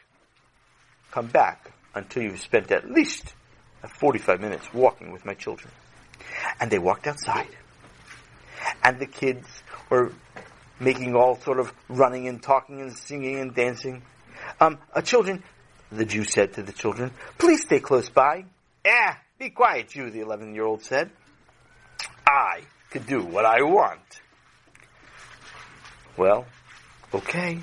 come 1.11 1.27
back 1.27 1.71
until 1.95 2.23
you've 2.23 2.41
spent 2.41 2.73
at 2.73 2.91
least 2.91 3.35
45 3.87 4.41
minutes 4.41 4.73
walking 4.73 5.13
with 5.13 5.27
my 5.27 5.35
children. 5.35 5.71
And 6.61 6.71
they 6.71 6.79
walked 6.79 7.07
outside. 7.07 7.49
And 8.83 8.99
the 8.99 9.07
kids 9.07 9.47
were 9.89 10.13
making 10.79 11.15
all 11.15 11.37
sort 11.41 11.61
of 11.61 11.73
running 11.89 12.29
and 12.29 12.43
talking 12.43 12.81
and 12.81 12.97
singing 12.97 13.39
and 13.39 13.55
dancing. 13.55 14.03
Um, 14.61 14.79
uh, 14.95 15.03
children, 15.03 15.43
the 15.93 16.05
Jew 16.05 16.25
said 16.25 16.55
to 16.55 16.63
the 16.63 16.73
children, 16.73 17.13
please 17.39 17.63
stay 17.63 17.81
close 17.81 18.09
by. 18.09 18.45
Eh, 18.85 19.15
be 19.39 19.51
quiet, 19.51 19.89
Jew, 19.89 20.11
the 20.11 20.21
11 20.21 20.55
year 20.55 20.65
old 20.65 20.83
said. 20.83 21.11
I 22.27 22.63
could 22.91 23.07
do 23.07 23.25
what 23.25 23.45
I 23.45 23.63
want. 23.63 24.01
Well, 26.17 26.47
okay. 27.15 27.61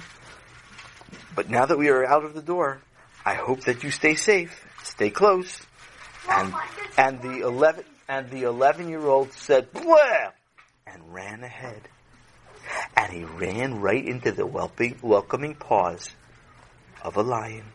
But 1.35 1.49
now 1.49 1.65
that 1.65 1.77
we 1.77 1.89
are 1.89 2.05
out 2.05 2.25
of 2.25 2.33
the 2.33 2.41
door, 2.41 2.81
I 3.25 3.35
hope 3.35 3.61
that 3.61 3.83
you 3.83 3.91
stay 3.91 4.15
safe, 4.15 4.65
stay 4.83 5.09
close. 5.09 5.61
And 6.29 6.53
and 6.97 7.21
the 7.21 7.41
eleven 7.41 7.85
and 8.07 8.29
the 8.29 8.43
eleven 8.43 8.89
year 8.89 9.05
old 9.05 9.33
said 9.33 9.71
Blah! 9.71 10.31
and 10.85 11.13
ran 11.13 11.43
ahead. 11.43 11.89
And 12.95 13.13
he 13.13 13.23
ran 13.23 13.79
right 13.79 14.05
into 14.05 14.31
the 14.31 14.45
welcoming 14.45 15.55
paws 15.55 16.09
of 17.01 17.15
a 17.17 17.21
lion. 17.23 17.65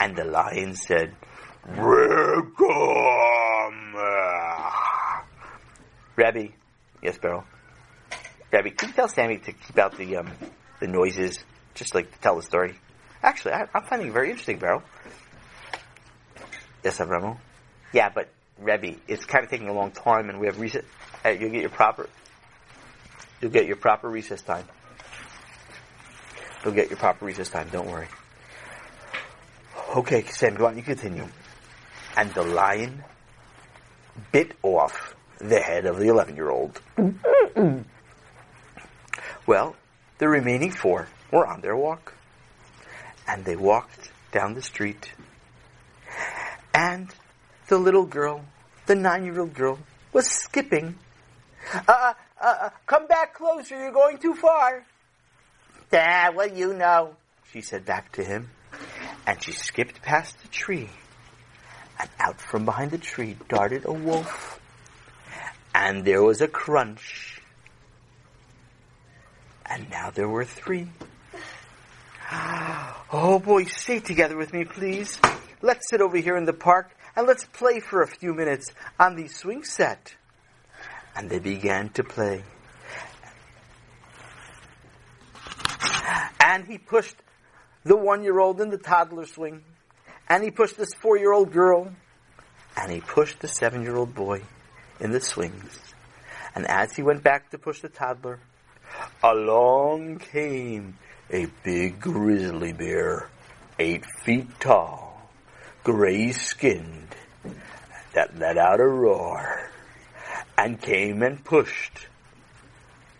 And 0.00 0.16
the 0.16 0.24
lion 0.24 0.74
said, 0.74 1.14
Welcome. 1.66 2.62
Rabbi, 6.16 6.48
yes, 7.02 7.18
Beryl. 7.18 7.44
Rabbi, 8.52 8.70
can 8.70 8.88
you 8.90 8.94
tell 8.94 9.08
Sammy 9.08 9.38
to 9.38 9.52
keep 9.52 9.78
out 9.78 9.96
the 9.96 10.16
um, 10.16 10.30
the 10.80 10.86
noises, 10.86 11.38
just 11.74 11.94
like 11.94 12.12
to 12.12 12.18
tell 12.20 12.36
the 12.36 12.42
story? 12.42 12.74
Actually, 13.22 13.54
I, 13.54 13.66
I'm 13.72 13.84
finding 13.84 14.08
it 14.08 14.12
very 14.12 14.30
interesting, 14.30 14.58
Beryl. 14.58 14.82
Yes, 16.84 16.98
Avramo. 16.98 17.38
Yeah, 17.92 18.10
but 18.14 18.28
Rebbe, 18.62 18.96
it's 19.08 19.24
kind 19.24 19.44
of 19.44 19.50
taking 19.50 19.68
a 19.68 19.72
long 19.72 19.90
time, 19.90 20.30
and 20.30 20.38
we 20.38 20.46
have 20.46 20.60
recess. 20.60 20.84
Uh, 21.24 21.30
you'll 21.30 21.50
get 21.50 21.60
your 21.60 21.70
proper. 21.70 22.08
You'll 23.40 23.50
get 23.50 23.66
your 23.66 23.76
proper 23.76 24.08
recess 24.08 24.42
time. 24.42 24.66
You'll 26.64 26.74
get 26.74 26.90
your 26.90 26.98
proper 26.98 27.24
recess 27.24 27.48
time. 27.48 27.68
Don't 27.72 27.88
worry. 27.88 28.08
Okay, 29.96 30.22
Sam, 30.24 30.54
go 30.54 30.66
on. 30.66 30.76
You 30.76 30.82
continue. 30.82 31.26
And 32.16 32.32
the 32.34 32.42
lion 32.42 33.02
bit 34.30 34.52
off 34.62 35.14
the 35.38 35.60
head 35.60 35.86
of 35.86 35.98
the 35.98 36.08
eleven-year-old. 36.08 36.80
well, 39.46 39.76
the 40.18 40.28
remaining 40.28 40.70
four 40.70 41.08
were 41.30 41.46
on 41.46 41.60
their 41.62 41.76
walk, 41.76 42.14
and 43.26 43.44
they 43.44 43.56
walked 43.56 44.10
down 44.30 44.54
the 44.54 44.62
street, 44.62 45.12
and 46.72 47.12
the 47.68 47.78
little 47.78 48.06
girl, 48.06 48.44
the 48.92 49.00
nine-year-old 49.00 49.54
girl, 49.54 49.78
was 50.12 50.26
skipping. 50.26 50.94
Uh, 51.72 51.82
uh, 51.88 52.12
uh, 52.40 52.70
come 52.84 53.06
back 53.06 53.32
closer, 53.32 53.74
you're 53.74 53.90
going 53.92 54.18
too 54.18 54.34
far. 54.34 54.84
Dad, 55.90 56.36
what 56.36 56.54
you 56.54 56.74
know? 56.74 57.16
She 57.52 57.62
said 57.62 57.86
back 57.86 58.12
to 58.12 58.24
him. 58.24 58.50
And 59.26 59.42
she 59.42 59.52
skipped 59.52 60.02
past 60.02 60.38
the 60.42 60.48
tree. 60.48 60.90
And 61.98 62.10
out 62.18 62.38
from 62.38 62.66
behind 62.66 62.90
the 62.90 62.98
tree 62.98 63.36
darted 63.48 63.86
a 63.86 63.92
wolf. 63.92 64.60
And 65.74 66.04
there 66.04 66.22
was 66.22 66.42
a 66.42 66.48
crunch. 66.48 67.40
And 69.64 69.88
now 69.88 70.10
there 70.10 70.28
were 70.28 70.44
three. 70.44 70.88
Oh 73.14 73.38
boy, 73.38 73.64
stay 73.64 74.00
together 74.00 74.38
with 74.38 74.54
me, 74.54 74.64
please. 74.64 75.20
Let's 75.60 75.90
sit 75.90 76.00
over 76.00 76.16
here 76.16 76.34
in 76.38 76.46
the 76.46 76.54
park 76.54 76.90
and 77.16 77.26
let's 77.26 77.44
play 77.44 77.80
for 77.80 78.02
a 78.02 78.06
few 78.06 78.34
minutes 78.34 78.72
on 78.98 79.16
the 79.16 79.28
swing 79.28 79.64
set. 79.64 80.14
And 81.14 81.28
they 81.28 81.38
began 81.38 81.90
to 81.90 82.04
play. 82.04 82.42
And 86.42 86.66
he 86.66 86.78
pushed 86.78 87.16
the 87.84 87.96
one 87.96 88.22
year 88.22 88.38
old 88.38 88.60
in 88.60 88.70
the 88.70 88.78
toddler 88.78 89.26
swing. 89.26 89.62
And 90.28 90.42
he 90.42 90.50
pushed 90.50 90.76
this 90.76 90.94
four 90.94 91.18
year 91.18 91.32
old 91.32 91.52
girl. 91.52 91.92
And 92.76 92.90
he 92.90 93.00
pushed 93.00 93.40
the 93.40 93.48
seven 93.48 93.82
year 93.82 93.96
old 93.96 94.14
boy 94.14 94.42
in 95.00 95.10
the 95.10 95.20
swings. 95.20 95.78
And 96.54 96.66
as 96.66 96.94
he 96.94 97.02
went 97.02 97.22
back 97.22 97.50
to 97.50 97.58
push 97.58 97.80
the 97.80 97.88
toddler, 97.88 98.40
along 99.22 100.18
came 100.18 100.98
a 101.30 101.46
big 101.64 102.00
grizzly 102.00 102.72
bear, 102.72 103.28
eight 103.78 104.04
feet 104.24 104.48
tall, 104.60 105.11
gray 105.84 106.32
skinned, 106.32 107.14
that 108.14 108.38
let 108.38 108.58
out 108.58 108.80
a 108.80 108.86
roar 108.86 109.70
and 110.56 110.80
came 110.80 111.22
and 111.22 111.44
pushed 111.44 112.06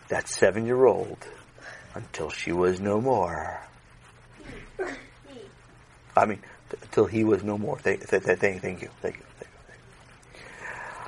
that 0.08 0.28
seven 0.28 0.66
year 0.66 0.84
old 0.84 1.18
until 1.94 2.30
she 2.30 2.52
was 2.52 2.80
no 2.80 3.00
more. 3.00 3.60
I 6.16 6.26
mean, 6.26 6.40
until 6.82 7.06
he 7.06 7.24
was 7.24 7.42
no 7.42 7.56
more. 7.56 7.78
Thank, 7.78 8.02
thank, 8.02 8.24
thank, 8.24 8.38
thank 8.40 8.54
you. 8.54 8.60
Thank 8.60 8.82
you. 8.82 8.88
Thank 9.00 9.16
you. 9.16 9.24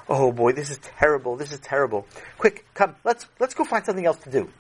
Oh 0.09 0.33
boy, 0.33 0.53
this 0.53 0.71
is 0.71 0.79
terrible. 0.79 1.37
This 1.37 1.53
is 1.53 1.61
terrible. 1.61 2.07
Quick, 2.39 2.67
come, 2.75 2.95
let's, 3.05 3.27
let's 3.39 3.55
go 3.55 3.65
find 3.65 3.85
something 3.85 4.05
else 4.05 4.19
to 4.19 4.31
do. 4.31 4.51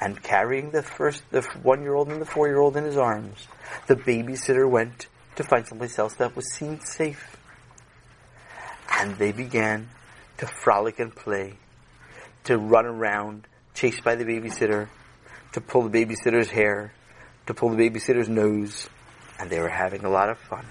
And 0.00 0.20
carrying 0.22 0.70
the 0.70 0.82
first, 0.82 1.22
the 1.30 1.42
one 1.62 1.82
year 1.82 1.94
old 1.94 2.08
and 2.08 2.20
the 2.20 2.26
four 2.26 2.48
year 2.48 2.58
old 2.58 2.76
in 2.76 2.84
his 2.84 2.96
arms, 2.96 3.46
the 3.86 3.94
babysitter 3.94 4.68
went 4.68 5.06
to 5.36 5.44
find 5.44 5.66
someplace 5.66 5.98
else 5.98 6.14
that 6.14 6.36
was 6.36 6.52
seen 6.52 6.80
safe. 6.80 7.36
And 8.98 9.16
they 9.16 9.32
began 9.32 9.88
to 10.38 10.46
frolic 10.46 10.98
and 10.98 11.14
play, 11.14 11.54
to 12.44 12.58
run 12.58 12.86
around, 12.86 13.46
chased 13.74 14.04
by 14.04 14.14
the 14.14 14.24
babysitter, 14.24 14.88
to 15.52 15.60
pull 15.60 15.88
the 15.88 16.04
babysitter's 16.04 16.50
hair, 16.50 16.92
to 17.46 17.54
pull 17.54 17.70
the 17.70 17.76
babysitter's 17.76 18.28
nose, 18.28 18.88
and 19.38 19.50
they 19.50 19.58
were 19.58 19.68
having 19.68 20.04
a 20.04 20.10
lot 20.10 20.30
of 20.30 20.38
fun. 20.38 20.66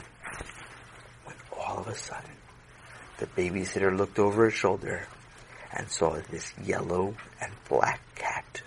When 1.26 1.36
all 1.58 1.80
of 1.80 1.88
a 1.88 1.96
sudden, 1.96 2.32
the 3.18 3.28
babysitter 3.28 3.96
looked 3.96 4.20
over 4.20 4.46
his 4.46 4.54
shoulder 4.54 5.08
and 5.74 5.90
saw 5.90 6.20
this 6.30 6.54
yellow 6.64 7.16
and 7.40 7.54
black 7.70 8.02
cat 8.16 8.62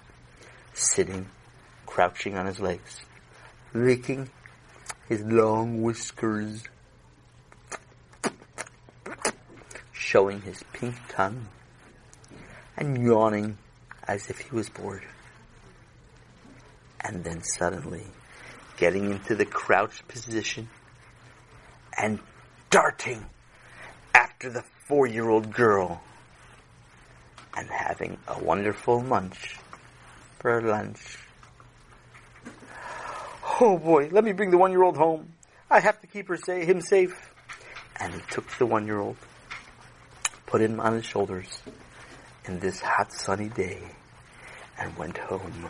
sitting, 0.72 1.26
crouching 1.86 2.36
on 2.36 2.46
his 2.46 2.60
legs, 2.60 3.00
licking 3.72 4.30
his 5.08 5.22
long 5.22 5.82
whiskers, 5.82 6.64
showing 9.92 10.40
his 10.42 10.62
pink 10.72 10.94
tongue, 11.08 11.48
and 12.76 13.04
yawning 13.04 13.58
as 14.06 14.30
if 14.30 14.38
he 14.38 14.54
was 14.54 14.68
bored. 14.68 15.04
And 17.00 17.22
then 17.22 17.42
suddenly, 17.42 18.06
getting 18.76 19.10
into 19.10 19.34
the 19.34 19.44
crouched 19.44 20.08
position 20.08 20.68
and 21.98 22.18
darting 22.70 23.26
after 24.14 24.50
the 24.50 24.64
four-year-old 24.86 25.52
girl 25.52 26.00
and 27.56 27.68
having 27.68 28.18
a 28.26 28.42
wonderful 28.42 29.00
munch 29.00 29.58
for 30.38 30.60
lunch. 30.60 31.18
Oh 33.60 33.78
boy, 33.78 34.08
let 34.10 34.24
me 34.24 34.32
bring 34.32 34.50
the 34.50 34.58
one-year-old 34.58 34.96
home. 34.96 35.32
I 35.70 35.78
have 35.78 36.00
to 36.00 36.08
keep 36.08 36.26
her 36.28 36.36
sa- 36.36 36.54
him 36.54 36.80
safe. 36.80 37.32
And 38.00 38.12
he 38.12 38.20
took 38.28 38.50
the 38.58 38.66
one-year-old, 38.66 39.16
put 40.46 40.60
him 40.60 40.80
on 40.80 40.94
his 40.94 41.04
shoulders 41.04 41.62
in 42.46 42.58
this 42.58 42.80
hot 42.80 43.12
sunny 43.12 43.48
day, 43.48 43.80
and 44.78 44.96
went 44.96 45.18
home. 45.18 45.68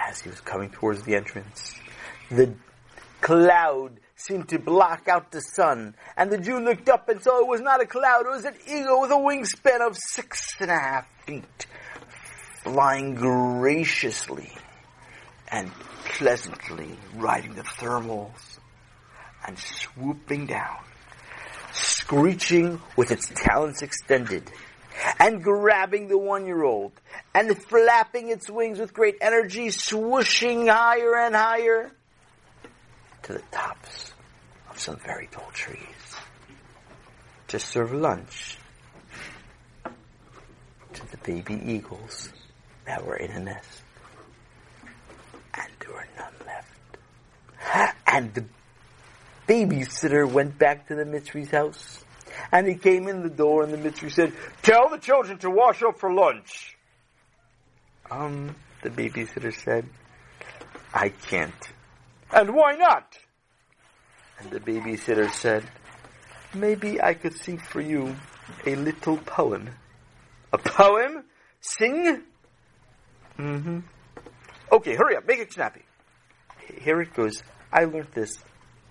As 0.00 0.20
he 0.20 0.28
was 0.28 0.40
coming 0.40 0.70
towards 0.70 1.02
the 1.02 1.16
entrance, 1.16 1.74
the 2.30 2.54
cloud 3.20 3.98
seemed 4.14 4.48
to 4.50 4.58
block 4.60 5.08
out 5.08 5.32
the 5.32 5.40
sun, 5.40 5.96
and 6.16 6.30
the 6.30 6.38
Jew 6.38 6.60
looked 6.60 6.88
up 6.88 7.08
and 7.08 7.20
saw 7.20 7.40
it 7.40 7.48
was 7.48 7.60
not 7.60 7.82
a 7.82 7.86
cloud, 7.86 8.26
it 8.26 8.30
was 8.30 8.44
an 8.44 8.54
eagle 8.68 9.00
with 9.00 9.10
a 9.10 9.14
wingspan 9.14 9.84
of 9.84 9.96
six 9.96 10.54
and 10.60 10.70
a 10.70 10.78
half 10.78 11.06
feet, 11.26 11.66
flying 12.62 13.14
graciously 13.14 14.52
and 15.50 15.70
pleasantly, 16.10 16.98
riding 17.14 17.54
the 17.54 17.62
thermals 17.62 18.58
and 19.46 19.58
swooping 19.58 20.46
down, 20.46 20.78
screeching 21.72 22.80
with 22.96 23.10
its 23.10 23.30
talons 23.34 23.82
extended, 23.82 24.50
and 25.18 25.42
grabbing 25.42 26.08
the 26.08 26.18
one-year-old, 26.18 26.92
and 27.34 27.56
flapping 27.64 28.28
its 28.28 28.50
wings 28.50 28.78
with 28.78 28.92
great 28.92 29.16
energy, 29.20 29.68
swooshing 29.68 30.70
higher 30.70 31.16
and 31.16 31.34
higher 31.34 31.90
to 33.22 33.32
the 33.32 33.42
tops 33.50 34.12
of 34.68 34.78
some 34.78 34.96
very 34.96 35.28
tall 35.30 35.50
trees 35.52 35.80
to 37.48 37.58
serve 37.58 37.92
lunch 37.92 38.58
to 40.92 41.10
the 41.10 41.16
baby 41.18 41.60
eagles 41.64 42.32
that 42.84 43.04
were 43.06 43.16
in 43.16 43.30
a 43.30 43.40
nest. 43.40 43.82
There 45.90 45.98
were 45.98 46.06
none 46.16 46.32
left. 46.46 47.96
And 48.06 48.34
the 48.34 48.44
babysitter 49.48 50.30
went 50.30 50.58
back 50.58 50.88
to 50.88 50.94
the 50.94 51.04
Mitzri's 51.04 51.50
house. 51.50 52.04
And 52.52 52.66
he 52.66 52.74
came 52.74 53.08
in 53.08 53.22
the 53.22 53.30
door 53.30 53.64
and 53.64 53.72
the 53.72 53.76
Mitzri 53.76 54.10
said, 54.10 54.32
Tell 54.62 54.88
the 54.88 54.98
children 54.98 55.38
to 55.38 55.50
wash 55.50 55.82
up 55.82 55.98
for 55.98 56.12
lunch. 56.12 56.76
Um, 58.10 58.54
the 58.82 58.90
babysitter 58.90 59.52
said, 59.52 59.86
I 60.94 61.08
can't. 61.08 61.68
And 62.32 62.54
why 62.54 62.76
not? 62.76 63.18
And 64.38 64.50
the 64.50 64.60
babysitter 64.60 65.30
said, 65.30 65.64
Maybe 66.54 67.00
I 67.00 67.14
could 67.14 67.36
sing 67.36 67.58
for 67.58 67.80
you 67.80 68.14
a 68.66 68.76
little 68.76 69.16
poem. 69.18 69.70
A 70.52 70.58
poem? 70.58 71.24
Sing? 71.60 72.22
Mm-hmm. 73.38 73.80
Okay, 74.72 74.94
hurry 74.94 75.16
up, 75.16 75.26
make 75.26 75.40
it 75.40 75.52
snappy. 75.52 75.82
Here 76.80 77.00
it 77.00 77.12
goes. 77.14 77.42
I 77.72 77.84
learned 77.84 78.12
this 78.14 78.38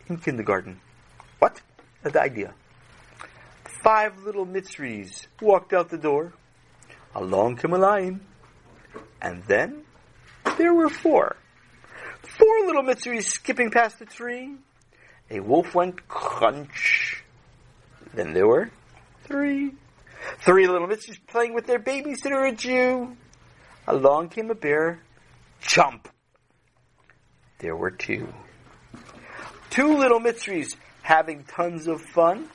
in 0.08 0.18
kindergarten. 0.18 0.82
What? 1.40 1.62
The 2.04 2.22
idea. 2.22 2.54
Five 3.84 4.24
little 4.24 4.46
Mitzris 4.46 5.28
walked 5.42 5.74
out 5.74 5.90
the 5.90 5.98
door. 5.98 6.34
Along 7.16 7.56
came 7.56 7.74
a 7.74 7.78
lion. 7.78 8.22
And 9.22 9.44
then 9.46 9.84
there 10.58 10.74
were 10.74 10.90
four. 10.90 11.38
Four 12.22 12.66
little 12.66 12.84
Mitzris 12.84 13.24
skipping 13.24 13.72
past 13.72 14.00
the 14.00 14.06
tree. 14.06 14.56
A 15.32 15.40
wolf 15.40 15.76
went 15.76 16.08
crunch. 16.08 17.24
Then 18.14 18.34
there 18.34 18.48
were 18.48 18.70
three. 19.24 19.72
Three 20.40 20.68
little 20.68 20.88
Mitzris 20.88 21.20
playing 21.28 21.54
with 21.54 21.68
their 21.68 21.80
babysitter, 21.80 22.52
a 22.52 22.56
Jew. 22.56 23.16
Along 23.88 24.28
came 24.30 24.52
a 24.52 24.56
bear. 24.56 25.02
Chomp. 25.62 26.06
There 27.60 27.76
were 27.76 27.92
two. 27.92 28.34
Two 29.70 29.98
little 29.98 30.20
Mitzris 30.20 30.76
having 31.02 31.44
tons 31.44 31.88
of 31.88 32.02
fun. 32.02 32.50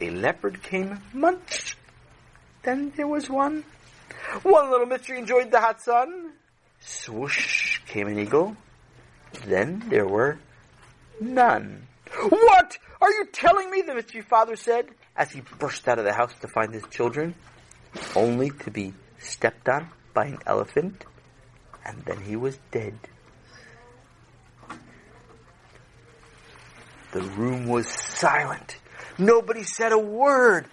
A 0.00 0.10
leopard 0.10 0.62
came 0.62 1.00
munch. 1.12 1.76
Then 2.62 2.92
there 2.96 3.06
was 3.06 3.28
one. 3.28 3.64
One 4.42 4.70
little 4.70 4.86
Mitzri 4.86 5.18
enjoyed 5.18 5.50
the 5.50 5.60
hot 5.60 5.82
sun. 5.82 6.32
Swoosh 6.80 7.78
came 7.86 8.08
an 8.08 8.18
eagle. 8.18 8.56
Then 9.46 9.84
there 9.88 10.06
were 10.06 10.38
none. 11.20 11.86
What 12.28 12.78
are 13.00 13.10
you 13.10 13.26
telling 13.32 13.70
me? 13.70 13.82
The 13.82 13.92
Mitzri 13.92 14.24
father 14.24 14.56
said 14.56 14.86
as 15.16 15.30
he 15.30 15.42
burst 15.58 15.86
out 15.86 15.98
of 15.98 16.04
the 16.04 16.12
house 16.12 16.32
to 16.40 16.48
find 16.48 16.72
his 16.72 16.84
children, 16.90 17.34
only 18.16 18.50
to 18.50 18.70
be 18.70 18.94
stepped 19.18 19.68
on 19.68 19.88
by 20.14 20.26
an 20.26 20.38
elephant, 20.46 21.04
and 21.84 22.02
then 22.04 22.20
he 22.20 22.36
was 22.36 22.58
dead. 22.70 22.98
The 27.12 27.22
room 27.22 27.66
was 27.66 27.88
silent. 27.88 28.76
Nobody 29.18 29.64
said 29.64 29.92
a 29.92 29.98
word. 29.98 30.66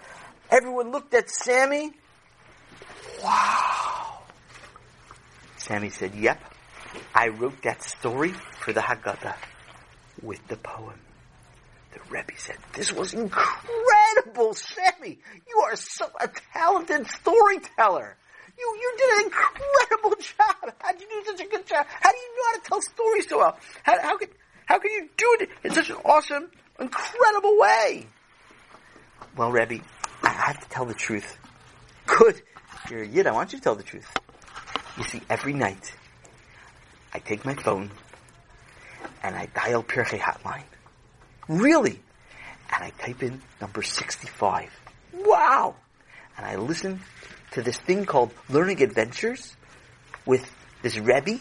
Everyone 0.52 0.91
looked 0.91 1.13
at 1.13 1.30
Sammy. 1.30 1.91
Wow. 3.24 4.20
Sammy 5.58 5.89
said, 5.89 6.13
Yep, 6.13 6.39
I 7.13 7.30
wrote 7.30 7.62
that 7.63 7.84
story 7.84 8.34
for 8.60 8.72
the 8.72 8.82
Haggadah 8.82 9.36
with 10.22 10.46
the 10.48 10.58
poem. 10.58 11.00
The 11.93 12.00
Rebbe 12.10 12.34
said, 12.38 12.58
This 12.74 12.93
was 12.93 13.13
incredible, 13.13 14.54
Sammy. 14.54 15.17
You 15.48 15.60
are 15.65 15.76
so 15.76 16.06
a 16.20 16.30
talented 16.54 17.08
storyteller. 17.08 18.15
You, 18.58 18.78
you 18.82 18.98
did 18.98 19.10
an 19.10 19.26
incredible 19.26 20.15
job. 20.22 20.74
How 20.80 20.91
did 20.91 21.02
you 21.02 21.08
do 21.08 21.32
such 21.32 21.46
a 21.46 21.50
good 21.50 21.65
job? 21.67 21.86
How 21.88 22.12
do 22.12 22.17
you 22.17 22.36
know 22.36 22.43
how 22.46 22.60
to 22.60 22.62
tell 22.63 22.82
stories 22.82 23.30
so 23.30 23.38
well? 23.38 23.58
How, 23.84 24.02
how 24.02 24.17
could, 24.17 24.30
how 24.65 24.80
can 24.80 24.91
you 24.91 25.10
do 25.15 25.38
it 25.39 25.50
in 25.63 25.74
such 25.74 25.89
an 25.89 25.98
awesome, 26.04 26.50
incredible 26.80 27.58
way? 27.60 28.08
Well, 29.36 29.52
Rebbe, 29.52 29.84
I 30.24 30.30
have 30.30 30.60
to 30.60 30.70
tell 30.70 30.86
the 30.86 30.96
truth. 30.96 31.38
Good. 32.08 32.41
You're 32.89 33.04
a 33.04 33.08
yid. 33.08 33.28
I 33.28 33.32
want 33.32 33.54
you 33.54 33.60
to 33.60 33.63
tell 33.63 33.76
the 33.76 33.84
truth. 33.84 34.08
You 34.98 35.04
see, 35.04 35.22
every 35.30 35.54
night, 35.54 35.93
I 37.13 37.20
take 37.20 37.46
my 37.46 37.54
phone 37.54 37.91
and 39.22 39.36
I 39.36 39.48
dial 39.48 39.84
Pirchei 39.84 40.20
hotline. 40.20 40.63
Really? 41.48 42.02
And 42.74 42.84
I 42.84 42.89
type 42.89 43.22
in 43.22 43.41
number 43.62 43.84
65. 43.84 44.70
Wow! 45.13 45.76
And 46.38 46.46
I 46.46 46.56
listen 46.56 47.00
to 47.52 47.62
this 47.62 47.78
thing 47.78 48.06
called 48.06 48.32
Learning 48.50 48.82
Adventures 48.82 49.56
with 50.26 50.50
this 50.82 50.98
Rebbe. 50.98 51.40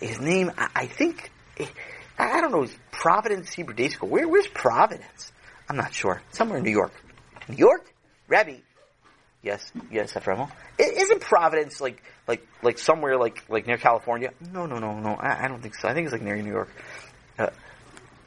His 0.00 0.20
name, 0.20 0.50
I, 0.56 0.68
I 0.74 0.86
think, 0.86 1.30
I 2.18 2.40
don't 2.40 2.52
know, 2.52 2.66
Providence 2.90 3.52
Hebrew 3.52 3.74
Day 3.74 3.88
School. 3.88 4.08
Where, 4.08 4.28
where's 4.28 4.46
Providence? 4.48 5.32
I'm 5.68 5.76
not 5.76 5.94
sure. 5.94 6.20
Somewhere 6.30 6.58
in 6.58 6.64
New 6.64 6.70
York. 6.70 6.92
New 7.48 7.56
York? 7.56 7.92
Rebbe. 8.28 8.58
Yes, 9.42 9.70
yes, 9.90 10.16
Ephraim. 10.16 10.48
Isn't 10.78 11.20
Providence 11.20 11.80
like, 11.80 12.02
like, 12.26 12.46
like 12.62 12.78
somewhere 12.78 13.18
like, 13.18 13.44
like 13.48 13.66
near 13.66 13.76
California? 13.76 14.30
No, 14.52 14.66
no, 14.66 14.78
no, 14.78 14.98
no. 14.98 15.14
I, 15.14 15.44
I 15.44 15.48
don't 15.48 15.60
think 15.60 15.74
so. 15.74 15.86
I 15.86 15.94
think 15.94 16.06
it's 16.06 16.12
like 16.12 16.22
near 16.22 16.36
New 16.36 16.50
York. 16.50 16.70
Uh, 17.38 17.50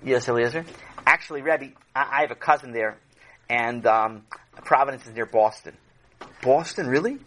yes, 0.03 0.27
Eliezer. 0.27 0.65
Actually, 1.05 1.41
Rebbe, 1.41 1.71
I, 1.95 2.19
I 2.19 2.21
have 2.21 2.31
a 2.31 2.35
cousin 2.35 2.71
there, 2.71 2.97
and 3.49 3.85
um, 3.87 4.23
Providence 4.63 5.07
is 5.07 5.15
near 5.15 5.25
Boston. 5.25 5.75
Boston, 6.47 6.87
really? 6.87 7.19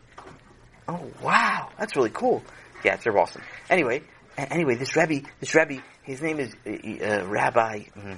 Oh, 0.88 1.10
wow, 1.22 1.68
that's 1.78 1.94
really 1.94 2.08
cool. 2.08 2.42
Yeah, 2.82 2.94
it's 2.94 3.04
near 3.04 3.14
Boston. 3.14 3.42
Anyway, 3.68 4.02
anyway, 4.38 4.76
this 4.76 4.96
Rebbe, 4.96 5.28
this 5.40 5.54
Rebbe, 5.54 5.82
his 6.02 6.22
name 6.22 6.40
is 6.40 6.54
uh, 6.66 6.70
uh 6.70 7.26
Rabbi 7.26 7.80
mm, 7.98 8.16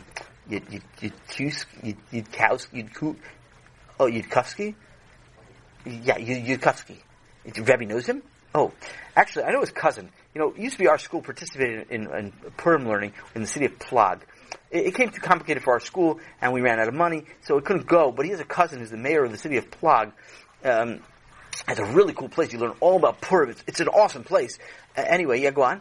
Yudkowski. 2.12 3.16
Oh, 3.98 4.06
Yudkowski. 4.06 4.76
Yeah, 5.84 6.18
Yudkowski. 6.18 6.98
Rebbe 7.44 7.84
knows 7.84 8.06
him. 8.06 8.22
Oh, 8.54 8.70
actually, 9.16 9.44
I 9.44 9.50
know 9.50 9.60
his 9.60 9.72
cousin. 9.72 10.08
You 10.34 10.40
know, 10.40 10.54
used 10.56 10.76
to 10.76 10.78
be 10.78 10.86
our 10.86 10.98
school 10.98 11.20
participated 11.20 11.90
in, 11.90 12.06
in, 12.06 12.14
in 12.16 12.32
Purim 12.56 12.86
learning 12.86 13.12
in 13.34 13.40
the 13.40 13.48
city 13.48 13.66
of 13.66 13.76
Prague. 13.80 14.24
It, 14.70 14.86
it, 14.86 14.94
came 14.94 15.10
too 15.10 15.20
complicated 15.20 15.64
for 15.64 15.72
our 15.72 15.80
school, 15.80 16.20
and 16.40 16.52
we 16.52 16.60
ran 16.60 16.78
out 16.78 16.86
of 16.86 16.94
money, 16.94 17.24
so 17.40 17.58
it 17.58 17.64
couldn't 17.64 17.86
go. 17.86 18.12
But 18.12 18.24
he 18.26 18.30
has 18.30 18.40
a 18.40 18.44
cousin 18.44 18.78
who's 18.78 18.90
the 18.90 18.96
mayor 18.96 19.24
of 19.24 19.32
the 19.32 19.38
city 19.38 19.56
of 19.56 19.68
Prague. 19.70 20.12
Um, 20.64 21.00
it's 21.68 21.80
a 21.80 21.84
really 21.84 22.12
cool 22.12 22.28
place. 22.28 22.52
You 22.52 22.58
learn 22.58 22.74
all 22.80 22.96
about 22.96 23.20
Purim. 23.20 23.50
It's, 23.50 23.64
it's 23.66 23.80
an 23.80 23.88
awesome 23.88 24.24
place. 24.24 24.58
Uh, 24.96 25.02
anyway, 25.06 25.40
yeah, 25.40 25.50
go 25.50 25.62
on. 25.62 25.80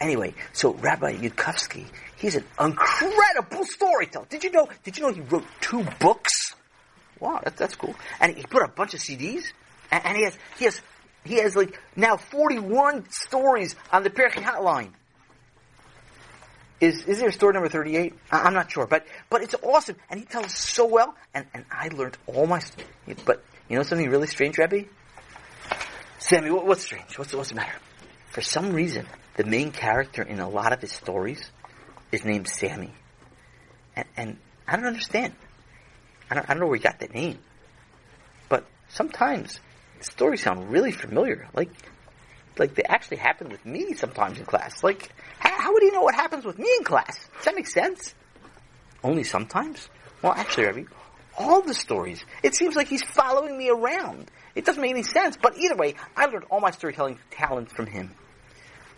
Anyway, 0.00 0.34
so 0.52 0.74
Rabbi 0.74 1.16
Yudkowski, 1.16 1.86
he's 2.16 2.34
an 2.34 2.44
incredible 2.60 3.64
storyteller. 3.64 4.26
Did 4.28 4.44
you 4.44 4.50
know? 4.50 4.68
Did 4.84 4.98
you 4.98 5.04
know 5.04 5.12
he 5.12 5.22
wrote 5.22 5.44
two 5.60 5.84
books? 5.98 6.54
Wow, 7.18 7.40
that's, 7.42 7.58
that's 7.58 7.76
cool. 7.76 7.94
And 8.20 8.36
he 8.36 8.42
put 8.42 8.62
a 8.62 8.68
bunch 8.68 8.92
of 8.92 9.00
CDs, 9.00 9.44
and, 9.90 10.04
and 10.04 10.16
he 10.16 10.24
has 10.24 10.38
he 10.58 10.64
has 10.66 10.80
he 11.24 11.36
has 11.36 11.56
like 11.56 11.80
now 11.96 12.18
forty 12.18 12.58
one 12.58 13.08
stories 13.10 13.74
on 13.90 14.02
the 14.02 14.10
Pirchei 14.10 14.42
hotline. 14.42 14.90
Is 16.78 17.06
is 17.06 17.18
there 17.18 17.32
story 17.32 17.54
number 17.54 17.70
thirty 17.70 17.96
eight? 17.96 18.12
I'm 18.30 18.52
not 18.52 18.70
sure, 18.70 18.86
but 18.86 19.06
but 19.30 19.42
it's 19.42 19.54
awesome, 19.62 19.96
and 20.10 20.20
he 20.20 20.26
tells 20.26 20.54
so 20.54 20.84
well. 20.84 21.14
And 21.32 21.46
and 21.54 21.64
I 21.70 21.88
learned 21.88 22.18
all 22.26 22.46
my. 22.46 22.60
But 23.24 23.42
you 23.68 23.76
know 23.76 23.82
something 23.82 24.08
really 24.08 24.26
strange, 24.26 24.58
Rebbe? 24.58 24.84
Sammy, 26.18 26.50
what, 26.50 26.66
what's 26.66 26.82
strange? 26.82 27.18
What's 27.18 27.34
what's 27.34 27.50
the 27.50 27.56
matter? 27.56 27.78
For 28.30 28.40
some 28.40 28.72
reason, 28.72 29.06
the 29.36 29.44
main 29.44 29.70
character 29.72 30.22
in 30.22 30.40
a 30.40 30.48
lot 30.48 30.72
of 30.72 30.80
his 30.80 30.92
stories 30.92 31.50
is 32.12 32.24
named 32.24 32.48
Sammy, 32.48 32.92
and, 33.94 34.06
and 34.16 34.38
I 34.66 34.76
don't 34.76 34.86
understand. 34.86 35.34
I 36.30 36.34
don't, 36.34 36.44
I 36.48 36.54
don't 36.54 36.60
know 36.60 36.66
where 36.66 36.76
he 36.76 36.82
got 36.82 37.00
that 37.00 37.14
name, 37.14 37.38
but 38.48 38.64
sometimes 38.88 39.60
stories 40.00 40.42
sound 40.42 40.70
really 40.70 40.92
familiar. 40.92 41.48
Like 41.54 41.70
like 42.58 42.74
they 42.74 42.84
actually 42.84 43.18
happen 43.18 43.48
with 43.48 43.64
me 43.66 43.94
sometimes 43.94 44.38
in 44.38 44.46
class. 44.46 44.82
Like 44.82 45.10
how, 45.38 45.60
how 45.60 45.72
would 45.72 45.82
he 45.82 45.90
know 45.90 46.02
what 46.02 46.14
happens 46.14 46.44
with 46.44 46.58
me 46.58 46.68
in 46.78 46.84
class? 46.84 47.28
Does 47.36 47.44
that 47.46 47.54
make 47.54 47.66
sense? 47.68 48.14
Only 49.02 49.24
sometimes? 49.24 49.88
Well, 50.22 50.32
actually, 50.32 50.66
Rebbe, 50.66 50.90
all 51.36 51.62
the 51.62 51.74
stories. 51.74 52.24
It 52.42 52.54
seems 52.54 52.76
like 52.76 52.88
he's 52.88 53.02
following 53.02 53.56
me 53.56 53.68
around. 53.70 54.30
It 54.54 54.64
doesn't 54.64 54.80
make 54.80 54.90
any 54.92 55.02
sense, 55.02 55.36
but 55.40 55.58
either 55.58 55.76
way, 55.76 55.94
I 56.16 56.26
learned 56.26 56.44
all 56.50 56.60
my 56.60 56.70
storytelling 56.70 57.18
talent 57.30 57.70
from 57.70 57.86
him. 57.86 58.10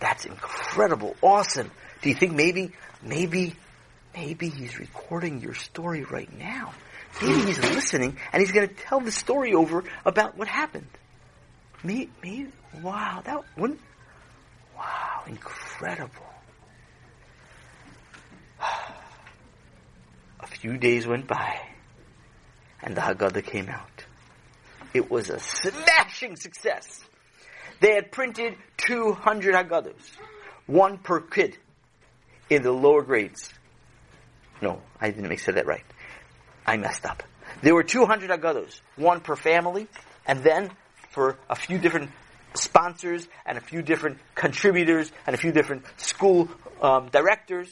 That's 0.01 0.24
incredible, 0.24 1.16
awesome. 1.22 1.70
Do 2.03 2.09
you 2.09 2.14
think 2.14 2.33
maybe, 2.33 2.72
maybe, 3.03 3.57
maybe 4.14 4.48
he's 4.48 4.79
recording 4.79 5.40
your 5.40 5.55
story 5.55 6.05
right 6.05 6.33
now? 6.38 6.72
Maybe 7.20 7.46
he's 7.46 7.59
listening 7.59 8.16
and 8.33 8.40
he's 8.40 8.53
going 8.53 8.68
to 8.68 8.74
tell 8.74 9.01
the 9.01 9.11
story 9.11 9.55
over 9.55 9.83
about 10.05 10.37
what 10.37 10.46
happened. 10.46 10.87
Me, 11.83 12.09
me, 12.22 12.46
wow, 12.83 13.22
that 13.24 13.42
wouldn't, 13.57 13.81
wow, 14.77 15.22
incredible. 15.27 16.27
A 20.40 20.46
few 20.46 20.77
days 20.77 21.07
went 21.07 21.27
by 21.27 21.68
and 22.83 22.97
the 22.97 23.01
Haggadah 23.01 23.45
came 23.45 23.69
out. 23.69 24.05
It 24.95 25.11
was 25.11 25.31
a 25.31 25.38
smashing 25.38 26.37
success. 26.37 27.05
They 27.81 27.95
had 27.95 28.11
printed 28.11 28.57
200 28.79 29.55
Haggadahs, 29.55 30.11
one 30.67 30.99
per 30.99 31.21
kid 31.21 31.57
in 32.51 32.62
the 32.62 32.73
lower 32.73 33.03
grades. 33.03 33.53
No, 34.61 34.81
I 35.01 35.11
didn't 35.11 35.29
make 35.29 35.41
say 35.41 35.53
that 35.53 35.67
right. 35.67 35.85
I 36.67 36.77
messed 36.77 37.07
up. 37.07 37.23
There 37.62 37.75
were 37.75 37.85
200 37.85 38.31
Haggadahs, 38.31 38.81
one 38.97 39.21
per 39.21 39.37
family, 39.37 39.87
and 40.27 40.43
then 40.43 40.71
for 41.11 41.38
a 41.49 41.57
few 41.57 41.79
different 41.79 42.11
sponsors 42.55 43.29
and 43.47 43.59
a 43.59 43.61
few 43.61 43.83
different 43.83 44.19
contributors 44.35 45.11
and 45.27 45.35
a 45.35 45.38
few 45.38 45.53
different 45.53 45.85
school 45.99 46.49
um, 46.83 47.09
directors. 47.11 47.69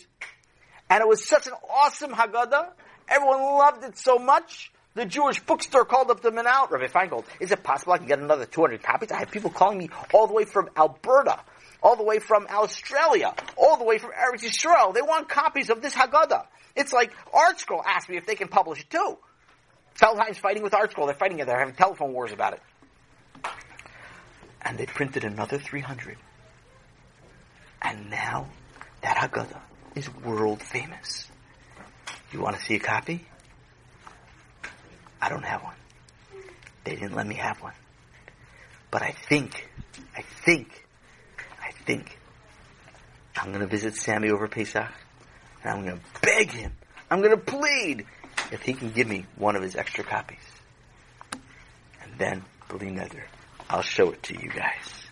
And 0.88 1.00
it 1.00 1.08
was 1.08 1.26
such 1.26 1.46
an 1.46 1.54
awesome 1.68 2.12
Haggadah. 2.12 2.70
Everyone 3.08 3.40
loved 3.40 3.84
it 3.84 3.98
so 3.98 4.18
much. 4.18 4.70
The 4.96 5.04
Jewish 5.04 5.38
bookstore 5.40 5.84
called 5.84 6.10
up 6.10 6.22
to 6.22 6.30
the 6.30 6.32
man 6.34 6.46
out. 6.46 6.72
Rabbi 6.72 6.86
Feingold, 6.86 7.26
is 7.38 7.52
it 7.52 7.62
possible 7.62 7.92
I 7.92 7.98
can 7.98 8.06
get 8.06 8.18
another 8.18 8.46
200 8.46 8.82
copies? 8.82 9.12
I 9.12 9.18
have 9.18 9.30
people 9.30 9.50
calling 9.50 9.76
me 9.76 9.90
all 10.14 10.26
the 10.26 10.32
way 10.32 10.46
from 10.46 10.70
Alberta, 10.74 11.38
all 11.82 11.96
the 11.96 12.02
way 12.02 12.18
from 12.18 12.46
Australia, 12.46 13.34
all 13.58 13.76
the 13.76 13.84
way 13.84 13.98
from 13.98 14.12
Eretz 14.12 14.42
Yisrael. 14.42 14.94
They 14.94 15.02
want 15.02 15.28
copies 15.28 15.68
of 15.68 15.82
this 15.82 15.92
Haggadah. 15.92 16.46
It's 16.74 16.94
like 16.94 17.12
Art 17.30 17.58
ArtScroll 17.58 17.82
asked 17.84 18.08
me 18.08 18.16
if 18.16 18.24
they 18.24 18.36
can 18.36 18.48
publish 18.48 18.80
it 18.80 18.88
too. 18.88 19.18
Feldheim's 19.96 20.38
fighting 20.38 20.62
with 20.62 20.72
Art 20.72 20.94
ArtScroll. 20.94 21.08
They're 21.08 21.14
fighting 21.14 21.40
it. 21.40 21.46
They're 21.46 21.58
having 21.58 21.74
telephone 21.74 22.14
wars 22.14 22.32
about 22.32 22.54
it. 22.54 22.62
And 24.62 24.78
they 24.78 24.86
printed 24.86 25.24
another 25.24 25.58
300. 25.58 26.16
And 27.82 28.08
now 28.08 28.46
that 29.02 29.18
Haggadah 29.18 29.60
is 29.94 30.08
world 30.24 30.62
famous. 30.62 31.30
You 32.32 32.40
want 32.40 32.56
to 32.56 32.62
see 32.62 32.76
a 32.76 32.80
copy? 32.80 33.26
I 35.20 35.28
don't 35.28 35.44
have 35.44 35.62
one. 35.62 35.74
They 36.84 36.94
didn't 36.94 37.14
let 37.14 37.26
me 37.26 37.34
have 37.36 37.60
one. 37.60 37.72
But 38.90 39.02
I 39.02 39.10
think, 39.10 39.68
I 40.16 40.22
think, 40.22 40.86
I 41.60 41.70
think 41.84 42.18
I'm 43.36 43.48
going 43.48 43.60
to 43.60 43.66
visit 43.66 43.96
Sammy 43.96 44.30
over 44.30 44.48
Pesach 44.48 44.90
and 45.62 45.72
I'm 45.72 45.84
going 45.84 45.98
to 45.98 46.20
beg 46.20 46.50
him, 46.50 46.72
I'm 47.10 47.20
going 47.20 47.32
to 47.32 47.36
plead 47.36 48.06
if 48.52 48.62
he 48.62 48.74
can 48.74 48.90
give 48.90 49.08
me 49.08 49.26
one 49.36 49.56
of 49.56 49.62
his 49.62 49.76
extra 49.76 50.04
copies. 50.04 50.38
And 52.02 52.18
then, 52.18 52.44
bli 52.68 52.88
neder, 52.88 53.24
I'll 53.68 53.82
show 53.82 54.12
it 54.12 54.22
to 54.24 54.34
you 54.34 54.48
guys. 54.48 55.05